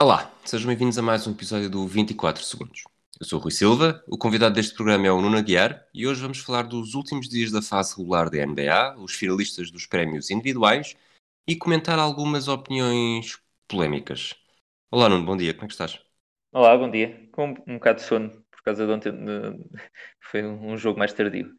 [0.00, 2.84] Olá, sejam bem-vindos a mais um episódio do 24 Segundos.
[3.20, 6.22] Eu sou o Rui Silva, o convidado deste programa é o Nuno Aguiar e hoje
[6.22, 10.96] vamos falar dos últimos dias da fase regular da NBA, os finalistas dos prémios individuais
[11.46, 14.34] e comentar algumas opiniões polémicas.
[14.90, 16.00] Olá Nuno, bom dia, como é que estás?
[16.52, 17.28] Olá, bom dia.
[17.32, 19.12] Com um bocado de sono, por causa de ontem.
[19.12, 19.64] de-
[20.20, 21.54] Foi um jogo mais tardio.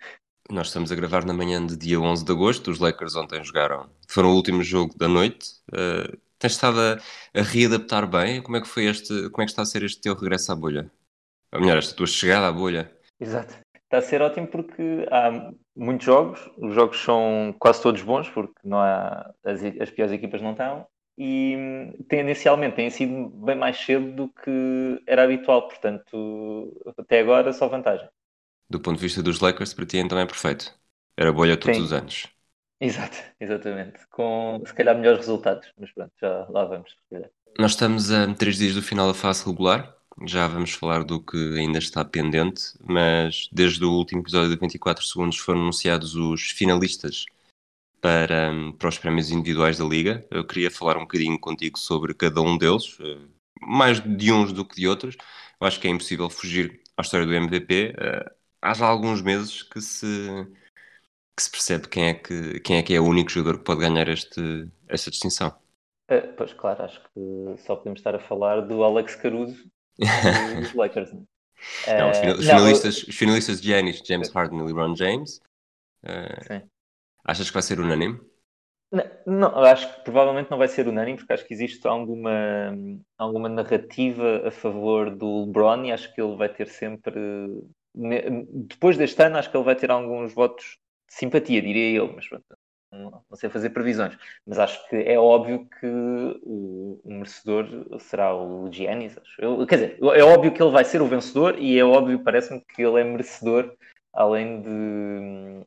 [0.51, 3.89] Nós estamos a gravar na manhã de dia 11 de agosto, os Lakers ontem jogaram,
[4.05, 5.49] foram o último jogo da noite.
[5.69, 8.41] Uh, tens estado a, a readaptar bem?
[8.41, 10.55] Como é que foi este, como é que está a ser este teu regresso à
[10.55, 10.91] bolha?
[11.53, 12.91] Ou melhor, esta tua chegada à bolha?
[13.17, 13.57] Exato.
[13.73, 18.59] Está a ser ótimo porque há muitos jogos, os jogos são quase todos bons, porque
[18.65, 20.85] não há, as, as piores equipas não estão,
[21.17, 27.53] e hum, tendencialmente têm sido bem mais cedo do que era habitual, portanto, até agora
[27.53, 28.09] só vantagem.
[28.71, 30.73] Do ponto de vista dos Lakers, para ti então é perfeito.
[31.17, 31.83] Era bolha todos Sim.
[31.83, 32.27] os anos.
[32.79, 33.99] Exato, exatamente.
[34.09, 36.95] Com se calhar melhores resultados, mas pronto, já lá vamos.
[37.59, 39.93] Nós estamos a três dias do final da fase regular.
[40.25, 45.03] Já vamos falar do que ainda está pendente, mas desde o último episódio de 24
[45.03, 47.25] segundos foram anunciados os finalistas
[47.99, 50.25] para, hum, para os prémios individuais da Liga.
[50.31, 53.17] Eu queria falar um bocadinho contigo sobre cada um deles, eh,
[53.61, 55.17] mais de uns do que de outros.
[55.59, 57.93] Eu acho que é impossível fugir à história do MVP.
[58.61, 60.05] Há já alguns meses que se,
[61.35, 63.81] que se percebe quem é que, quem é que é o único jogador que pode
[63.81, 65.53] ganhar este, esta distinção.
[66.09, 69.69] Ah, pois claro, acho que só podemos estar a falar do Alex Caruso
[70.23, 71.11] e dos Lakers.
[71.97, 74.95] Não, os, Ah, final- os não, finalistas, os finalistas de Giannis, James Harden e LeBron
[74.95, 75.39] James.
[76.37, 76.69] Sim.
[77.25, 78.19] achas que vai ser unânime?
[78.91, 82.29] Não, não, eu acho que provavelmente não vai ser unânime, porque acho que existe alguma,
[83.17, 87.13] alguma narrativa a favor do LeBron e acho que ele vai ter sempre.
[87.93, 90.77] Depois deste ano, acho que ele vai ter alguns votos
[91.09, 92.45] de simpatia, diria eu, mas pronto,
[92.91, 94.17] não, não sei fazer previsões.
[94.45, 97.67] Mas acho que é óbvio que o, o merecedor
[97.99, 99.17] será o Giannis.
[99.17, 99.41] Acho.
[99.41, 102.61] Eu, quer dizer, é óbvio que ele vai ser o vencedor e é óbvio, parece-me,
[102.61, 103.75] que ele é merecedor,
[104.13, 105.65] além de,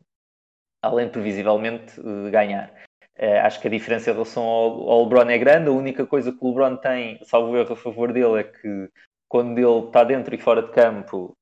[0.82, 2.72] além de previsivelmente eh, ganhar.
[3.16, 5.68] Eh, acho que a diferença em relação ao, ao LeBron é grande.
[5.68, 8.90] A única coisa que o LeBron tem, salvo erro, a favor dele é que
[9.28, 11.36] quando ele está dentro e fora de campo,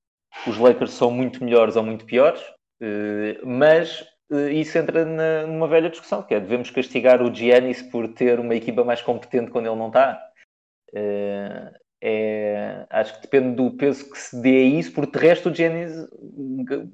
[0.46, 2.42] os Lakers são muito melhores ou muito piores.
[2.80, 7.82] Eh, mas eh, isso entra na- numa velha discussão, que é devemos castigar o Giannis
[7.82, 10.20] por ter uma equipa mais competente quando ele não está.
[10.94, 11.72] Eh,
[12.02, 15.54] é- acho que depende do peso que se dê a isso, porque de resto o
[15.54, 15.92] Giannis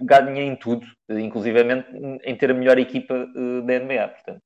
[0.02, 1.88] ganha em tudo, inclusivamente
[2.24, 3.26] em ter a melhor equipa
[3.64, 4.08] da NBA.
[4.08, 4.40] Portanto.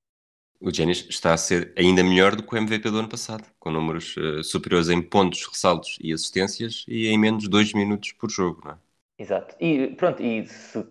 [0.62, 3.70] O Giannis está a ser ainda melhor do que o MVP do ano passado, com
[3.70, 8.30] números eh, superiores em pontos, ressaltos e assistências e em menos de 2 minutos por
[8.30, 8.62] jogo.
[8.64, 8.78] Não é?
[9.18, 9.56] Exato.
[9.60, 10.84] E pronto, e se,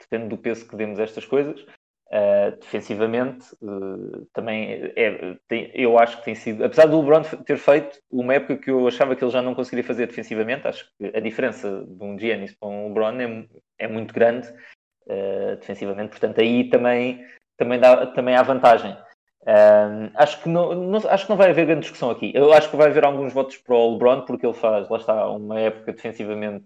[0.00, 1.64] depende do peso que demos a estas coisas.
[2.10, 7.56] eh, defensivamente, eh, também é, tem- eu acho que tem sido, apesar do LeBron ter
[7.58, 11.06] feito uma época que eu achava que ele já não conseguiria fazer defensivamente, acho que
[11.06, 13.48] a diferença de um Giannis para um LeBron é,
[13.86, 14.46] é muito grande
[15.60, 17.24] defensivamente, portanto, aí também,
[17.56, 18.96] também, dá, também há vantagem.
[19.46, 22.32] Um, acho, que não, não- acho que não vai haver grande discussão aqui.
[22.34, 25.28] Eu acho que vai haver alguns votos para o LeBron, porque ele faz, lá está,
[25.30, 26.64] uma época defensivamente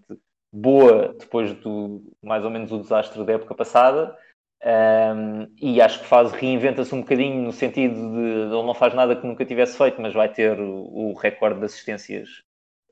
[0.51, 4.15] boa depois do mais ou menos o desastre da época passada.
[4.61, 9.15] Um, e acho que faz reinventa-se um bocadinho no sentido de ele não faz nada
[9.15, 12.27] que nunca tivesse feito, mas vai ter o, o recorde de assistências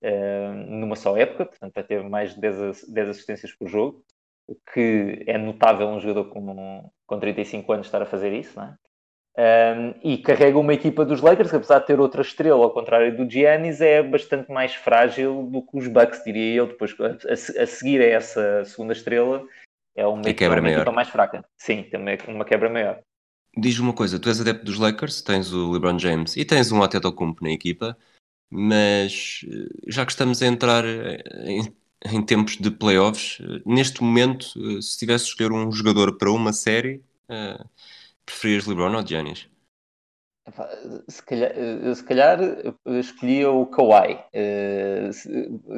[0.01, 4.03] um, numa só época, portanto vai ter mais de 10, ass- 10 assistências por jogo,
[4.47, 8.65] o que é notável um jogador com, com 35 anos estar a fazer isso, não
[8.65, 8.75] é?
[9.39, 13.15] Um, e carrega uma equipa dos Lakers, que apesar de ter outra estrela, ao contrário
[13.15, 16.67] do Giannis, é bastante mais frágil do que os Bucks, diria eu.
[16.67, 19.45] Depois, a, a- seguir a essa segunda estrela,
[19.95, 20.79] é uma, E quebra é uma maior.
[20.79, 21.45] equipa mais fraca.
[21.55, 22.99] Sim, também uma quebra maior.
[23.55, 26.81] Diz-me uma coisa, tu és adepto dos Lakers, tens o LeBron James e tens um
[26.83, 27.97] Antetokounmpo na equipa,
[28.49, 34.03] mas eh, já que estamos a entrar eh, em, em tempos de playoffs, eh, neste
[34.03, 37.63] momento, eh, se tivesse de escolher um jogador para uma série, eh,
[38.25, 39.47] preferias LeBron ou Giannis?
[41.09, 42.39] Se calhar, eu, se calhar
[42.85, 44.17] escolhia o Kawhi.
[45.11, 45.29] Se,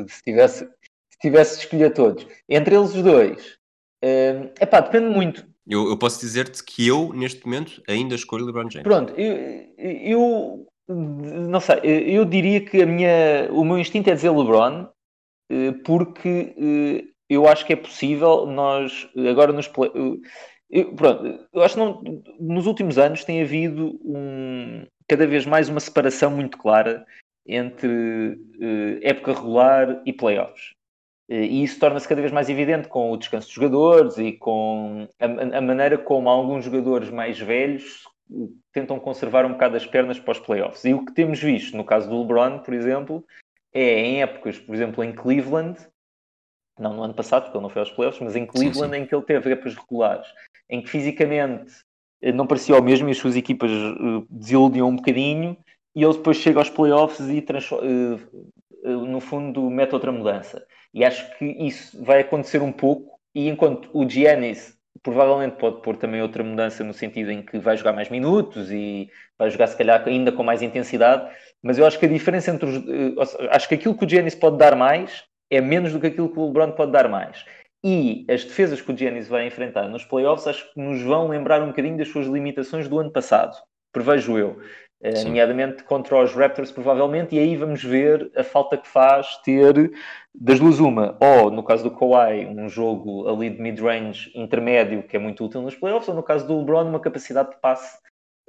[0.08, 2.28] se tivesse, se tivesse de escolher todos.
[2.48, 3.58] Entre eles os dois,
[4.00, 5.48] É epá, depende muito.
[5.66, 8.84] Eu, eu posso dizer-te que eu, neste momento, ainda escolho LeBron James.
[8.84, 14.30] Pronto, eu, eu não sei, eu diria que a minha, o meu instinto é dizer
[14.30, 14.88] LeBron,
[15.84, 19.70] porque eh, eu acho que é possível nós, agora nos.
[20.70, 22.04] Eu, pronto, eu acho que não,
[22.40, 27.06] nos últimos anos tem havido um, cada vez mais uma separação muito clara
[27.48, 30.74] entre uh, época regular e playoffs.
[31.28, 35.58] E isso torna-se cada vez mais evidente com o descanso dos jogadores e com a,
[35.58, 38.04] a, maneira como alguns jogadores mais velhos
[38.74, 40.84] tentam conservar um bocado as pernas para os playoffs.
[40.86, 43.24] E o que temos visto no caso do LeBron, por exemplo,
[43.74, 45.78] é em épocas, por exemplo, em Cleveland,
[46.78, 49.04] não no ano passado, porque ele não foi aos playoffs, mas em Cleveland, sim, sim.
[49.04, 50.28] em que ele teve épocas regulares,
[50.70, 51.72] em que fisicamente
[52.22, 53.70] eh, não parecia o mesmo e as suas equipas
[54.30, 55.58] desiludiam um bocadinho,
[55.96, 58.16] e ele depois chega aos playoffs e uh,
[58.84, 60.66] uh, no fundo mete outra mudança.
[60.94, 65.98] E acho que isso vai acontecer um pouco, e enquanto o Giannis provavelmente pode pôr
[65.98, 69.78] também outra mudança no sentido em que vai jogar mais minutos e vai jogar se
[69.78, 71.30] calhar ainda com mais intensidade,
[71.64, 74.36] mas eu acho que a diferença entre os, uh, acho que aquilo que o Giannis
[74.36, 77.44] pode dar mais é menos do que aquilo que o LeBron pode dar mais.
[77.84, 81.62] E as defesas que o Giannis vai enfrentar nos playoffs acho que nos vão lembrar
[81.62, 83.56] um bocadinho das suas limitações do ano passado,
[83.92, 84.60] prevejo eu.
[85.02, 89.94] Uh, nomeadamente contra os Raptors, provavelmente, e aí vamos ver a falta que faz ter
[90.36, 95.16] das duas uma, ou no caso do Kawhi, um jogo ali de mid-range intermédio que
[95.16, 97.98] é muito útil nos playoffs, ou no caso do LeBron, uma capacidade de passe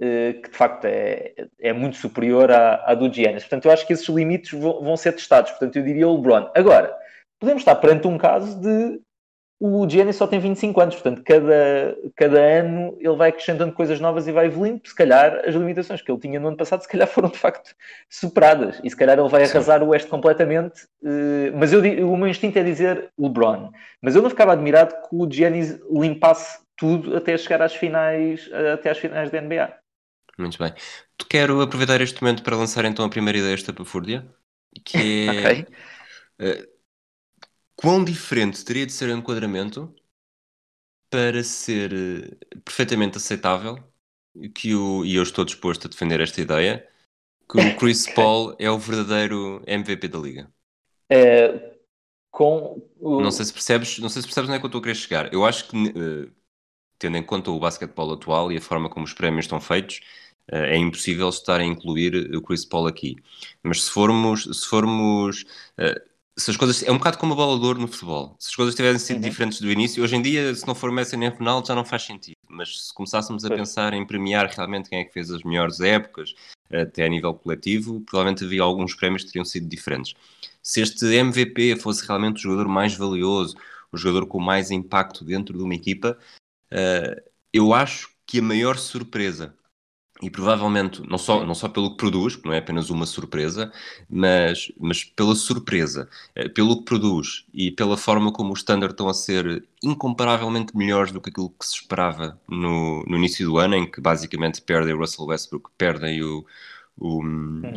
[0.00, 3.42] que de facto é, é muito superior à, à do Giannis.
[3.42, 5.50] Portanto, eu acho que esses limites vão, vão ser testados.
[5.50, 6.50] Portanto, eu diria o LeBron.
[6.54, 6.96] Agora,
[7.38, 9.00] podemos estar perante um caso de
[9.62, 14.26] o Giannis só tem 25 anos, portanto, cada, cada ano ele vai acrescentando coisas novas
[14.26, 14.80] e vai evoluindo.
[14.86, 17.74] Se calhar as limitações que ele tinha no ano passado, se calhar foram de facto
[18.08, 19.84] superadas e se calhar ele vai arrasar Sim.
[19.84, 20.84] o Oeste completamente.
[21.02, 21.80] Uh, mas eu,
[22.10, 23.70] o meu instinto é dizer LeBron.
[24.00, 28.88] Mas eu não ficava admirado que o Giannis limpasse tudo até chegar às finais, até
[28.88, 29.74] às finais da NBA.
[30.40, 30.72] Muito bem.
[31.28, 34.28] Quero aproveitar este momento para lançar então a primeira ideia esta Fúrdia,
[34.84, 35.30] que é.
[35.62, 35.66] okay.
[36.40, 36.80] Uh,
[37.76, 39.94] quão diferente teria de ser o enquadramento
[41.10, 43.82] para ser eh, perfeitamente aceitável
[44.54, 46.88] que o, e eu estou disposto a defender esta ideia,
[47.50, 50.52] que o Chris Paul é o verdadeiro MVP da liga.
[51.08, 51.76] É,
[52.30, 53.20] com o...
[53.20, 54.94] Não sei se percebes, não sei se percebes onde é que eu estou a querer
[54.94, 55.32] chegar.
[55.32, 56.32] Eu acho que, uh,
[56.98, 60.00] tendo em conta o basquetebol atual e a forma como os prémios estão feitos,
[60.48, 63.16] é impossível estar a incluir o Chris Paul aqui.
[63.62, 65.42] Mas se formos, se formos
[65.78, 66.10] uh,
[66.40, 66.82] se as coisas.
[66.82, 68.34] É um bocado como a bola no futebol.
[68.38, 69.28] Se as coisas tivessem sido uhum.
[69.28, 72.02] diferentes do início, hoje em dia, se não for Messi nem Ronaldo, já não faz
[72.02, 72.36] sentido.
[72.48, 73.60] Mas se começássemos a pois.
[73.60, 76.34] pensar em premiar realmente quem é que fez as melhores épocas,
[76.70, 80.14] até a nível coletivo, provavelmente havia alguns prémios que teriam sido diferentes.
[80.62, 83.56] Se este MVP fosse realmente o jogador mais valioso,
[83.92, 86.16] o jogador com mais impacto dentro de uma equipa,
[86.72, 89.54] uh, eu acho que a maior surpresa
[90.22, 93.72] e provavelmente, não só, não só pelo que produz, que não é apenas uma surpresa,
[94.08, 99.08] mas, mas pela surpresa, eh, pelo que produz e pela forma como os standards estão
[99.08, 103.74] a ser incomparavelmente melhores do que aquilo que se esperava no, no início do ano,
[103.74, 106.44] em que basicamente perdem o Russell Westbrook, perdem o,
[106.98, 107.22] o,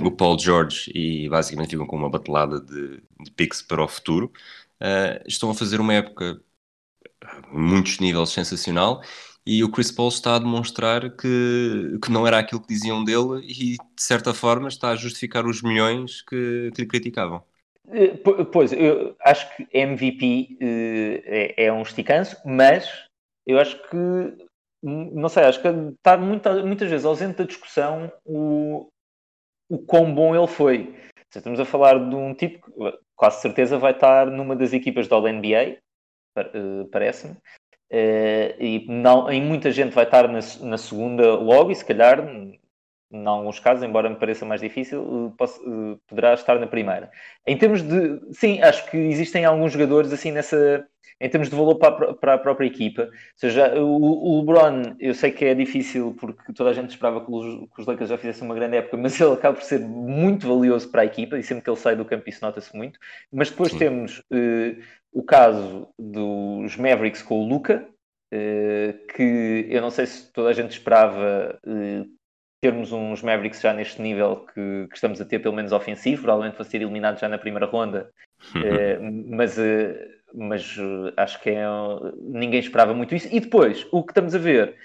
[0.06, 4.32] o Paul George e basicamente ficam com uma batelada de, de picks para o futuro.
[4.82, 6.42] Uh, estão a fazer uma época
[7.52, 9.02] muitos níveis sensacional
[9.46, 13.46] e o Chris Paul está a demonstrar que, que não era aquilo que diziam dele
[13.46, 17.44] e, de certa forma, está a justificar os milhões que, que lhe criticavam.
[17.90, 18.16] Eh,
[18.52, 22.90] pois, eu acho que MVP eh, é, é um esticanço, mas
[23.46, 24.48] eu acho que,
[24.82, 28.88] não sei, acho que está muita, muitas vezes ausente da discussão o,
[29.70, 30.96] o quão bom ele foi.
[31.36, 35.20] Estamos a falar de um tipo que quase certeza vai estar numa das equipas da
[35.20, 35.78] NBA,
[36.38, 37.36] eh, parece-me,
[37.94, 42.28] Uh, e não, em muita gente vai estar na, na, segunda logo e se calhar,
[42.28, 47.12] em alguns casos, embora me pareça mais difícil, uh, posso, uh, poderá estar na primeira.
[47.46, 50.88] Em termos de, sim, acho que existem alguns jogadores assim nessa,
[51.22, 53.04] em termos de valor para, para a própria equipa.
[53.04, 57.24] Ou seja, o, o, LeBron, eu sei que é difícil porque toda a gente esperava
[57.24, 59.80] que os, que os Lakers já fizessem uma grande época, mas ele acaba por ser
[59.80, 63.00] muito valioso para a equipa e sempre que ele sai do campo isso nota-se muito.
[63.32, 63.78] Mas depois sim.
[63.78, 64.24] temos
[65.14, 67.88] o caso dos Mavericks com o Luca,
[68.32, 72.04] eh, que eu não sei se toda a gente esperava eh,
[72.60, 76.58] termos uns Mavericks já neste nível que, que, estamos a ter, pelo menos ofensivo, provavelmente
[76.58, 78.10] vai ser eliminado já na primeira ronda,
[78.56, 79.56] eh, mas,
[80.34, 80.76] mas
[81.16, 81.64] acho que é,
[82.20, 83.28] ninguém esperava muito isso.
[83.32, 84.76] E depois, o que estamos a ver,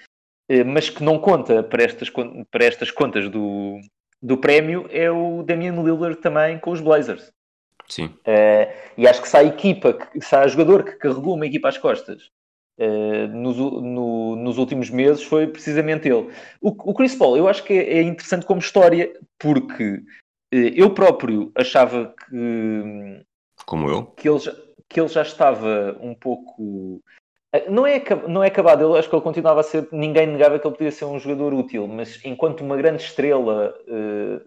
[0.67, 3.79] mas que não conta para estas, para estas contas do,
[4.21, 7.33] do prémio, é o Damian Lillard também com os Blazers.
[7.89, 8.07] Sim.
[8.07, 11.69] Uh, e acho que se a equipa, que, se há jogador que carregou uma equipa
[11.69, 12.31] às costas
[12.79, 16.31] uh, nos, no, nos últimos meses foi precisamente ele.
[16.61, 20.03] O, o Chris Paul, eu acho que é, é interessante como história, porque
[20.55, 23.25] uh, eu próprio achava que.
[23.65, 24.05] Como eu?
[24.17, 24.55] Que ele, já,
[24.89, 27.03] que ele já estava um pouco.
[27.71, 29.89] Não é, não é acabado, eu acho que ele continuava a ser.
[29.91, 33.75] Ninguém negava que ele podia ser um jogador útil, mas enquanto uma grande estrela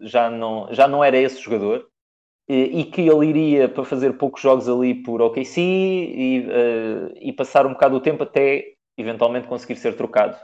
[0.01, 1.90] já, não, já não era esse jogador,
[2.53, 7.65] e que ele iria para fazer poucos jogos ali por OKC e, uh, e passar
[7.65, 10.35] um bocado o tempo até eventualmente conseguir ser trocado.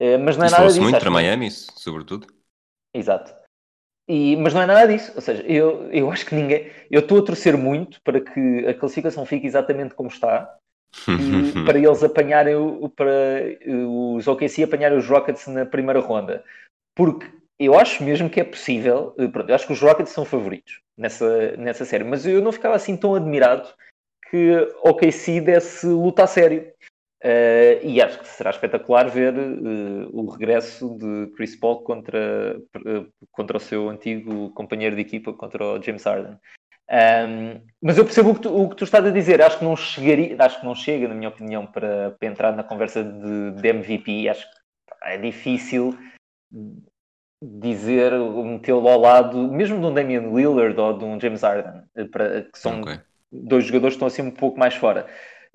[0.00, 0.82] Uh, mas não é Isso nada disso.
[0.82, 2.26] muito para Miami, sobretudo.
[2.94, 3.34] Exato.
[4.08, 5.12] E, mas não é nada disso.
[5.14, 6.70] Ou seja, eu, eu acho que ninguém.
[6.90, 10.56] Eu estou a torcer muito para que a classificação fique exatamente como está.
[11.08, 12.56] e para eles apanharem
[12.94, 13.08] para
[13.88, 16.44] os OKC apanharem os Rockets na primeira ronda.
[16.96, 17.26] Porque
[17.58, 19.14] eu acho mesmo que é possível.
[19.18, 22.04] Eh, pronto, eu acho que os Rockets são favoritos nessa, nessa série.
[22.04, 23.68] Mas eu não ficava assim tão admirado
[24.30, 24.54] que
[24.84, 26.70] OKC desse luta a sério.
[27.22, 33.26] Uh, e acho que será espetacular ver uh, o regresso de Chris Paul contra, uh,
[33.30, 36.38] contra o seu antigo companheiro de equipa, contra o James Harden.
[36.90, 39.42] Um, mas eu percebo o que, tu, o que, tu, estás a dizer.
[39.42, 42.64] Acho que não chegaria, acho que não chega, na minha opinião, para, para entrar na
[42.64, 44.28] conversa de, de MVP.
[44.28, 44.56] Acho que
[45.04, 45.96] é difícil
[47.42, 52.04] dizer, metê-lo ao lado, mesmo de um Damian Lillard ou de um James Harden, eh,
[52.04, 53.00] para, que são okay.
[53.32, 55.06] dois jogadores que estão assim um pouco mais fora.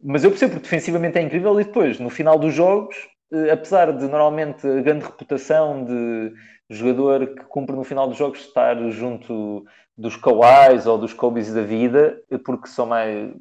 [0.04, 2.96] Mas eu percebo que defensivamente é incrível e depois, no final dos jogos,
[3.32, 6.34] eh, apesar de normalmente a grande reputação de
[6.70, 9.66] jogador que cumpre no final dos jogos estar junto
[9.98, 13.32] dos Kawais ou dos Kobe's da vida, eh, porque são mais.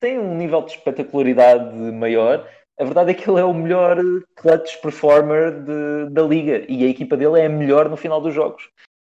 [0.00, 2.46] têm um nível de espetacularidade maior,
[2.78, 3.98] a verdade é que ele é o melhor
[4.36, 8.32] clutch performer de, da liga e a equipa dele é a melhor no final dos
[8.32, 8.70] jogos.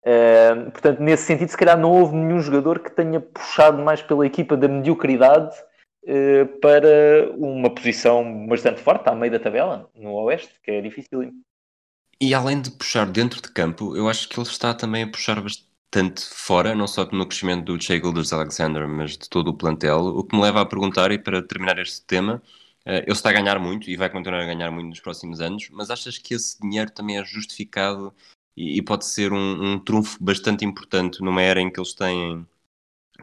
[0.04, 4.26] Uh, portanto, nesse sentido, se calhar não houve nenhum jogador que tenha puxado mais pela
[4.26, 5.54] equipa da mediocridade
[6.04, 11.32] uh, para uma posição bastante forte, à meio da tabela, no Oeste, que é difícil.
[12.20, 15.40] E além de puxar dentro de campo, eu acho que ele está também a puxar
[15.40, 20.00] bastante fora, não só no crescimento do Shea Gilders Alexander, mas de todo o plantel,
[20.00, 22.42] o que me leva a perguntar, e para terminar este tema,
[22.84, 25.90] ele está a ganhar muito e vai continuar a ganhar muito nos próximos anos, mas
[25.90, 28.12] achas que esse dinheiro também é justificado
[28.56, 32.46] e, e pode ser um, um, trunfo bastante importante numa era em que eles têm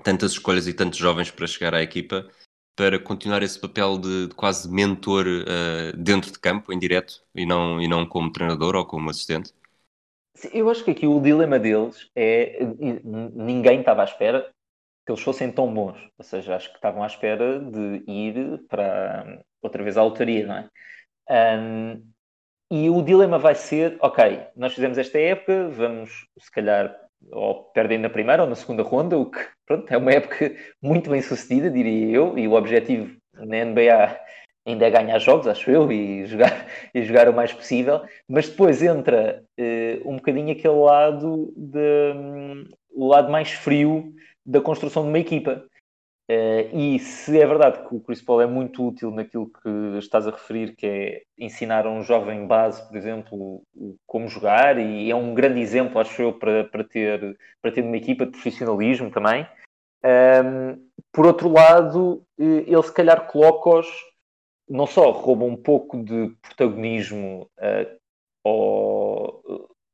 [0.03, 2.29] tantas escolhas e tantos jovens para chegar à equipa
[2.79, 7.45] para continuar esse papel de, de quase mentor uh, dentro de campo, em direto, e
[7.45, 9.53] não, e não como treinador ou como assistente?
[10.53, 12.57] Eu acho que aqui o dilema deles é
[13.33, 14.49] ninguém estava à espera
[15.05, 15.97] que eles fossem tão bons.
[16.17, 20.55] Ou seja, acho que estavam à espera de ir para outra vez à lotaria, não
[20.55, 20.69] é?
[21.59, 22.03] Um,
[22.71, 26.95] e o dilema vai ser, ok, nós fizemos esta época, vamos se calhar
[27.31, 31.09] ou perdem na primeira ou na segunda ronda, o que pronto, é uma época muito
[31.09, 34.19] bem sucedida, diria eu, e o objetivo na NBA
[34.65, 38.81] ainda é ganhar jogos, acho eu, e jogar, e jogar o mais possível, mas depois
[38.81, 44.13] entra uh, um bocadinho aquele lado de, um, o lado mais frio
[44.45, 45.63] da construção de uma equipa.
[46.29, 50.27] Uh, e se é verdade que o Chris Paul é muito útil naquilo que estás
[50.27, 53.63] a referir, que é ensinar a um jovem base, por exemplo,
[54.05, 57.97] como jogar, e é um grande exemplo, acho eu, para, para, ter, para ter uma
[57.97, 59.47] equipa de profissionalismo também.
[60.03, 60.79] Um, ehm,
[61.11, 63.87] por outro lado, eh, ele se calhar coloca-os,
[64.69, 67.99] não só rouba um pouco de protagonismo uh,
[68.45, 69.41] ao,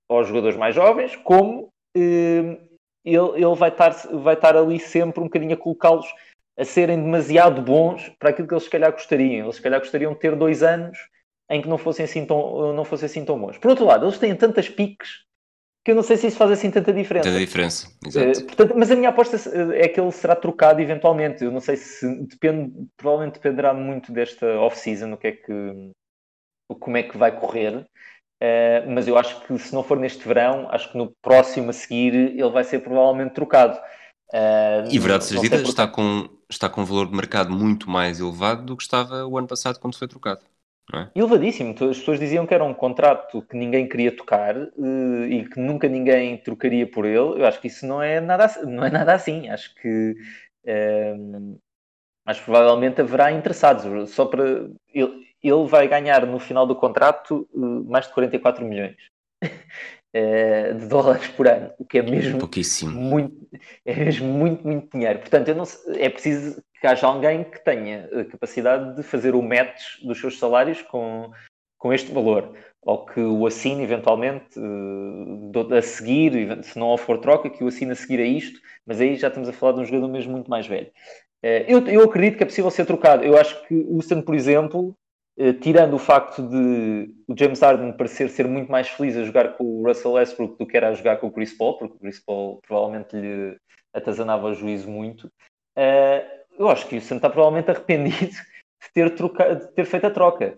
[0.10, 2.75] aos jogadores mais jovens, como uh,
[3.06, 6.08] ele, ele vai, estar, vai estar ali sempre um bocadinho a colocá-los
[6.58, 9.46] a serem demasiado bons para aquilo que eles se calhar gostariam.
[9.46, 10.98] Eles se calhar gostariam de ter dois anos
[11.50, 13.58] em que não fossem assim tão, não fossem assim tão bons.
[13.58, 15.26] Por outro lado, eles têm tantas piques
[15.86, 17.30] que eu não sei se isso faz assim tanta diferença.
[17.30, 18.40] Tanta diferença, exato.
[18.40, 19.38] Uh, portanto, mas a minha aposta
[19.76, 21.44] é que ele será trocado eventualmente.
[21.44, 25.92] Eu não sei se depende, provavelmente dependerá muito desta off-season, o que é que
[26.80, 27.86] como é que vai correr.
[28.42, 31.74] Uh, mas eu acho que se não for neste verão, acho que no próximo a
[31.74, 33.78] seguir ele vai ser provavelmente trocado.
[34.34, 38.20] Uh, e verdade seja dita, está, com, está com um valor de mercado muito mais
[38.20, 40.42] elevado do que estava o ano passado quando foi trocado.
[40.94, 41.08] É?
[41.16, 41.72] Elevadíssimo.
[41.72, 45.88] As pessoas diziam que era um contrato que ninguém queria tocar uh, e que nunca
[45.88, 47.42] ninguém trocaria por ele.
[47.42, 49.50] Eu acho que isso não é nada, não é nada assim.
[49.50, 50.16] Acho que
[50.64, 54.10] que provavelmente haverá interessados.
[54.12, 54.44] Só para
[54.94, 58.96] ele, ele vai ganhar no final do contrato uh, mais de 44 milhões
[59.44, 62.92] uh, de dólares por ano, o que é mesmo Pouquíssimo.
[62.92, 63.36] muito,
[63.86, 65.20] é mesmo muito, muito dinheiro.
[65.20, 65.66] Portanto, eu não,
[65.98, 70.40] é preciso que haja alguém que tenha a capacidade de fazer o match dos seus
[70.40, 71.32] salários com,
[71.78, 77.50] com este valor, ou que o assine eventualmente uh, a seguir, se não for troca,
[77.50, 79.86] que o assine a seguir a isto, mas aí já estamos a falar de um
[79.86, 80.92] jogador mesmo muito mais velho.
[81.68, 83.24] Eu, eu acredito que é possível ser trocado.
[83.24, 84.98] Eu acho que o Houston, por exemplo,
[85.60, 89.64] tirando o facto de o James Harden parecer ser muito mais feliz a jogar com
[89.64, 92.20] o Russell Westbrook do que era a jogar com o Chris Paul, porque o Chris
[92.20, 93.58] Paul provavelmente lhe
[93.94, 95.28] atazanava o juízo muito,
[95.78, 100.08] uh, eu acho que o Santos está provavelmente arrependido de ter, troca, de ter feito
[100.08, 100.58] a troca.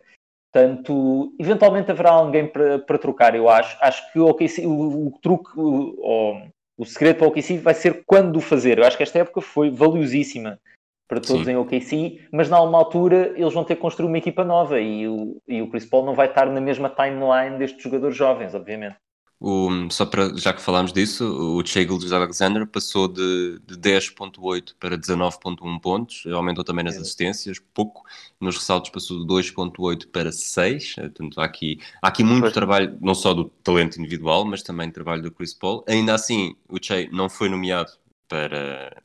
[0.51, 3.77] Portanto, eventualmente haverá alguém para, trocar, eu acho.
[3.81, 6.41] Acho que o, OKC, o, o truque, o,
[6.77, 8.77] o segredo para o OKC vai ser quando o fazer.
[8.77, 10.59] Eu acho que esta época foi valiosíssima
[11.07, 11.51] para todos Sim.
[11.51, 15.07] em OKC, mas na uma altura eles vão ter que construir uma equipa nova e
[15.07, 18.97] o, e o Chris Paul não vai estar na mesma timeline destes jogadores jovens, obviamente.
[19.39, 24.97] O, só para, já que falámos disso, o Shea Alexander passou de, de 10.8 para
[24.97, 28.03] 19.1 pontos, aumentou também nas assistências, pouco,
[28.41, 32.53] nos ressaltos passou de 2.8 para 6, portanto há aqui, há aqui muito pois.
[32.53, 35.85] trabalho, não só do talento individual, mas também trabalho do Chris Paul.
[35.87, 37.91] Ainda assim, o Shea não foi nomeado
[38.27, 39.03] para,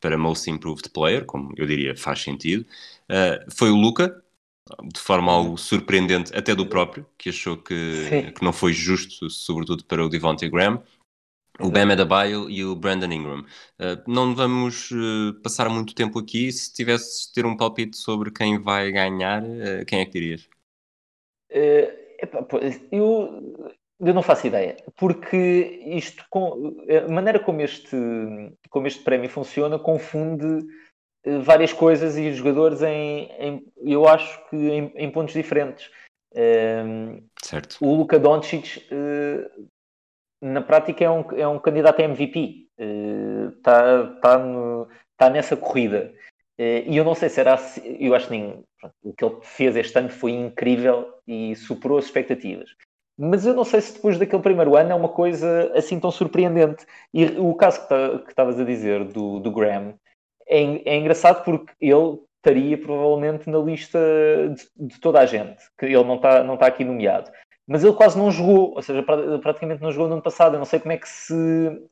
[0.00, 2.66] para Most Improved Player, como eu diria faz sentido.
[3.08, 4.22] Uh, foi o Luca,
[4.84, 9.84] de forma algo surpreendente, até do próprio, que achou que, que não foi justo, sobretudo
[9.84, 10.82] para o Devontae Graham.
[11.58, 13.40] O Bam Adebayo e o Brandon Ingram.
[13.78, 16.50] Uh, não vamos uh, passar muito tempo aqui.
[16.50, 20.48] Se tivesses ter um palpite sobre quem vai ganhar, uh, quem é que dirias?
[22.90, 25.36] eu, eu não faço ideia, porque
[25.84, 27.96] isto, com, a maneira como este,
[28.70, 30.66] como este prémio funciona confunde
[31.24, 35.90] eh, várias coisas e os jogadores em, em eu acho que em, em pontos diferentes.
[36.34, 37.76] Um, ehm, certo.
[37.80, 39.68] O Luka Doncic uh,
[40.40, 42.68] na prática é um, é um candidato a MVP.
[43.58, 44.38] Está uh, tá
[45.18, 46.14] tá nessa corrida.
[46.58, 49.24] Uh, e eu não sei se era assim, eu acho que nem, pronto, o que
[49.24, 52.74] ele fez este ano foi incrível e superou as expectativas.
[53.22, 56.86] Mas eu não sei se depois daquele primeiro ano é uma coisa assim tão surpreendente.
[57.12, 59.92] E o caso que tá, estavas a dizer do, do Graham,
[60.48, 63.98] é, é engraçado porque ele estaria provavelmente na lista
[64.54, 67.30] de, de, toda a gente, que ele não está não tá aqui nomeado.
[67.68, 70.54] Mas ele quase não jogou, ou seja, praticamente não jogou no ano passado.
[70.54, 71.34] Eu não sei como é que se,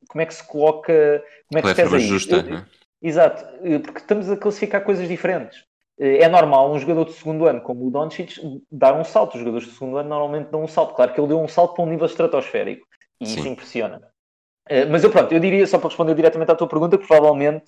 [0.09, 2.66] como é que se coloca, como é que se pesa justa, eu, né?
[3.03, 3.44] Exato,
[3.85, 5.67] porque estamos a classificar coisas diferentes.
[5.98, 8.38] É normal um jogador de segundo ano, como o Doncic,
[8.70, 9.34] dar um salto.
[9.34, 10.94] Os jogadores de segundo ano normalmente dão um salto.
[10.94, 12.87] Claro que ele deu um salto para um nível estratosférico.
[13.20, 13.38] E Sim.
[13.38, 14.00] isso impressiona.
[14.68, 17.64] Eh, mas eu pronto, eu diria, só para responder diretamente à tua pergunta, que provavelmente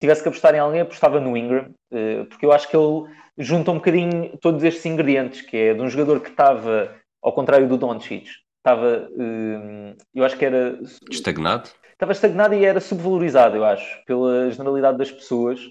[0.00, 3.04] tivesse que apostar em alguém, apostava no Ingram, eh, porque eu acho que ele
[3.38, 7.68] junta um bocadinho todos estes ingredientes, que é de um jogador que estava, ao contrário
[7.68, 8.26] do Doncic,
[8.58, 10.78] estava, eh, eu acho que era...
[11.10, 11.70] Estagnado?
[11.92, 15.68] Estava estagnado e era subvalorizado, eu acho, pela generalidade das pessoas, eh,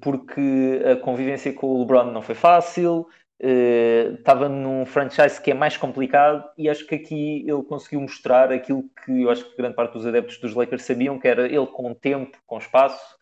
[0.00, 3.06] porque a convivência com o LeBron não foi fácil,
[3.38, 8.52] estava uh, num franchise que é mais complicado e acho que aqui ele conseguiu mostrar
[8.52, 11.66] aquilo que eu acho que grande parte dos adeptos dos Lakers sabiam, que era ele
[11.66, 13.16] com tempo, com espaço,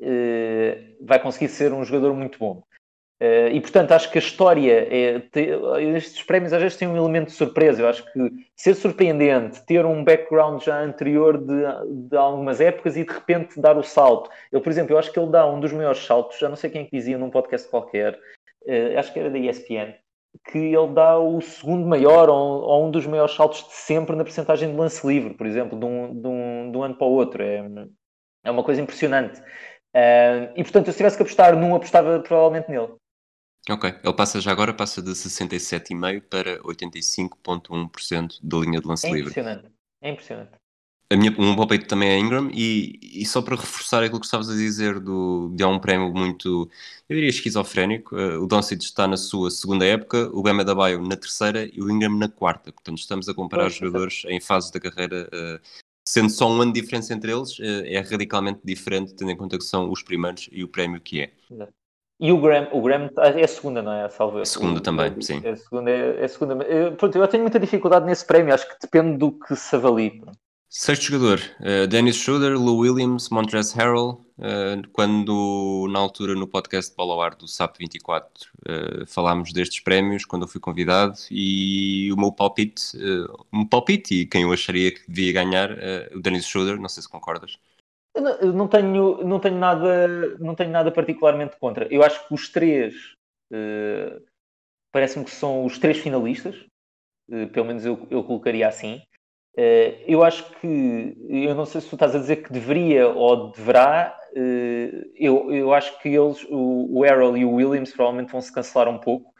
[0.00, 2.62] uh, vai conseguir ser um jogador muito bom.
[3.24, 5.22] Uh, e portanto acho que a história é,
[5.96, 7.80] estes prémios às vezes têm um elemento de surpresa.
[7.80, 13.04] Eu acho que ser surpreendente, ter um background já anterior de, de algumas épocas e
[13.04, 14.28] de repente dar o salto.
[14.52, 16.68] Eu, por exemplo, eu acho que ele dá um dos maiores saltos, já não sei
[16.68, 18.14] quem é que dizia num podcast qualquer,
[18.66, 19.94] uh, acho que era da ESPN,
[20.50, 24.24] que ele dá o segundo maior ou, ou, um dos maiores saltos de sempre na
[24.24, 27.12] percentagem de lance livre, por exemplo, de um, de um, de um ano para o
[27.12, 27.42] outro.
[27.42, 27.64] É,
[28.44, 29.40] é uma coisa impressionante.
[29.40, 32.92] Uh, e portanto, se tivesse que apostar num, apostava provavelmente nele.
[33.68, 39.10] Ok, ele passa já agora, passa de 67,5% para 85,1% da linha de lance é
[39.10, 39.30] livre.
[39.30, 39.72] Impressionante,
[40.02, 40.52] é impressionante.
[41.10, 44.50] A minha, um palpite também é Ingram, e, e só para reforçar aquilo que estavas
[44.50, 46.68] a dizer do, de há um prémio muito,
[47.08, 51.00] eu diria esquizofrénico, uh, o Doncic está na sua segunda época, o Bama da Baio
[51.02, 54.70] na terceira e o Ingram na quarta, portanto estamos a comparar os jogadores em fases
[54.70, 55.60] da carreira, uh,
[56.06, 59.58] sendo só um ano de diferença entre eles, uh, é radicalmente diferente, tendo em conta
[59.58, 61.32] que são os primeiros e o prémio que é.
[62.20, 64.08] E o Graham, o Graham é a segunda, não é?
[64.08, 64.40] Salve.
[64.40, 65.40] A segunda também, sim.
[65.44, 66.64] É a segunda, é, é a segunda.
[66.64, 70.22] Eu, pronto, eu tenho muita dificuldade nesse prémio, acho que depende do que se avalie.
[70.68, 74.24] Sexto jogador, uh, Dennis Schroeder, Lou Williams, Montrezl Harrell.
[74.36, 80.24] Uh, quando, na altura, no podcast de Bola do SAP 24, uh, falámos destes prémios,
[80.24, 84.90] quando eu fui convidado, e o meu palpite, uh, um palpite, e quem eu acharia
[84.90, 85.70] que devia ganhar,
[86.12, 87.58] o Dennis Schroeder, não sei se concordas.
[88.14, 91.92] Eu não, tenho, não, tenho nada, não tenho nada particularmente contra.
[91.92, 92.94] Eu acho que os três,
[94.92, 96.64] parece-me que são os três finalistas,
[97.52, 99.02] pelo menos eu, eu colocaria assim.
[99.56, 103.52] Uh, eu acho que, eu não sei se tu estás a dizer que deveria ou
[103.52, 108.40] deverá, uh, eu, eu acho que eles, o, o Errol e o Williams, provavelmente vão
[108.40, 109.32] se cancelar um pouco,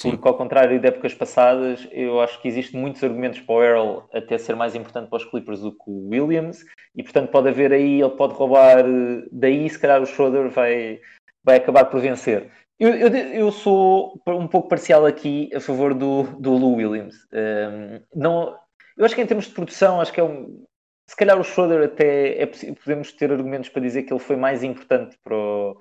[0.00, 0.12] Sim.
[0.12, 4.08] porque, ao contrário de épocas passadas, eu acho que existem muitos argumentos para o Errol
[4.12, 7.72] até ser mais importante para os Clippers do que o Williams, e portanto pode haver
[7.72, 8.84] aí, ele pode roubar,
[9.32, 11.00] daí se calhar o Schroeder vai,
[11.42, 12.48] vai acabar por vencer.
[12.78, 17.16] Eu, eu, eu, sou um pouco parcial aqui a favor do, do Lou Williams.
[17.32, 18.56] Um, não,
[18.96, 20.64] eu acho que em termos de produção, acho que é um.
[21.08, 24.62] Se calhar o Schroeder até é podemos ter argumentos para dizer que ele foi mais
[24.62, 25.76] importante para, o,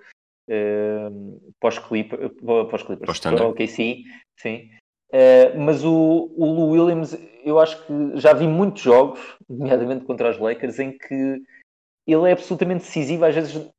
[0.50, 4.04] um, para os Clippers, para os Clippers, para o OKC,
[4.38, 4.70] sim.
[5.10, 10.30] Uh, mas o, o Lou Williams, eu acho que já vi muitos jogos, nomeadamente contra
[10.30, 11.42] os Lakers, em que
[12.06, 13.70] ele é absolutamente decisivo, às vezes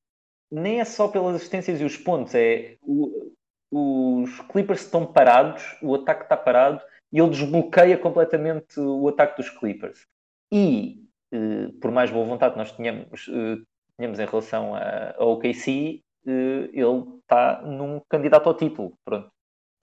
[0.51, 3.33] nem é só pelas assistências e os pontos, é o,
[3.71, 6.81] os Clippers estão parados, o ataque está parado
[7.13, 10.07] e ele desbloqueia completamente o ataque dos Clippers.
[10.51, 13.63] E eh, por mais boa vontade que nós tínhamos, eh,
[13.97, 18.93] tínhamos em relação a, a OKC, eh, ele está num candidato ao título.
[19.05, 19.29] Pronto.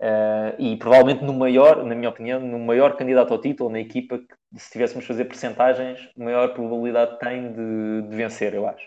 [0.02, 4.18] Uh, e provavelmente no maior, na minha opinião, no maior candidato ao título, na equipa
[4.18, 8.86] que, se tivéssemos fazer percentagens, maior probabilidade tem de, de vencer, eu acho.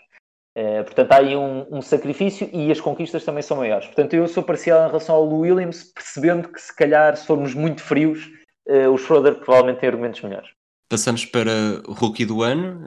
[0.55, 3.87] Uh, portanto, há aí um, um, sacrifício e as conquistas também são maiores.
[3.87, 7.81] Portanto, eu sou parcial em relação ao Williams, percebendo que se calhar, se formos muito
[7.81, 8.27] frios,
[8.67, 10.49] uh, o Schroeder provavelmente tem argumentos melhores.
[10.89, 11.51] Passamos para
[11.87, 12.83] o rookie do ano,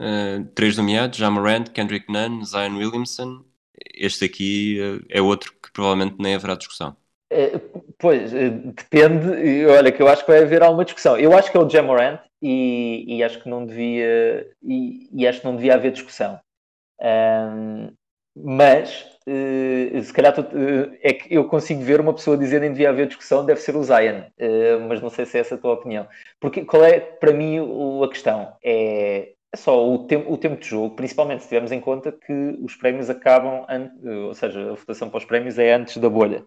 [0.57, 3.44] três nomeados, Jamarant, Kendrick Nunn, Zion Williamson.
[3.95, 6.97] Este aqui é outro que provavelmente nem haverá discussão.
[7.33, 7.59] Eh,
[7.99, 9.64] pois, eh, depende.
[9.66, 11.16] Olha, que eu acho que vai haver alguma discussão.
[11.18, 15.40] Eu acho que é o Jamorant e, e acho que não devia e, e, acho
[15.40, 16.38] que não devia haver discussão.
[17.01, 17.90] Um,
[18.37, 22.68] mas uh, se calhar tu, uh, é que eu consigo ver uma pessoa dizer que
[22.71, 25.59] devia haver discussão, deve ser o Zion, uh, mas não sei se é essa a
[25.59, 26.07] tua opinião.
[26.40, 28.57] Porque qual é para mim o, a questão?
[28.64, 32.58] É, é só o, tem, o tempo de jogo, principalmente se tivermos em conta que
[32.62, 33.66] os prémios acabam,
[34.26, 36.44] ou seja, a votação para os prémios é antes da bolha.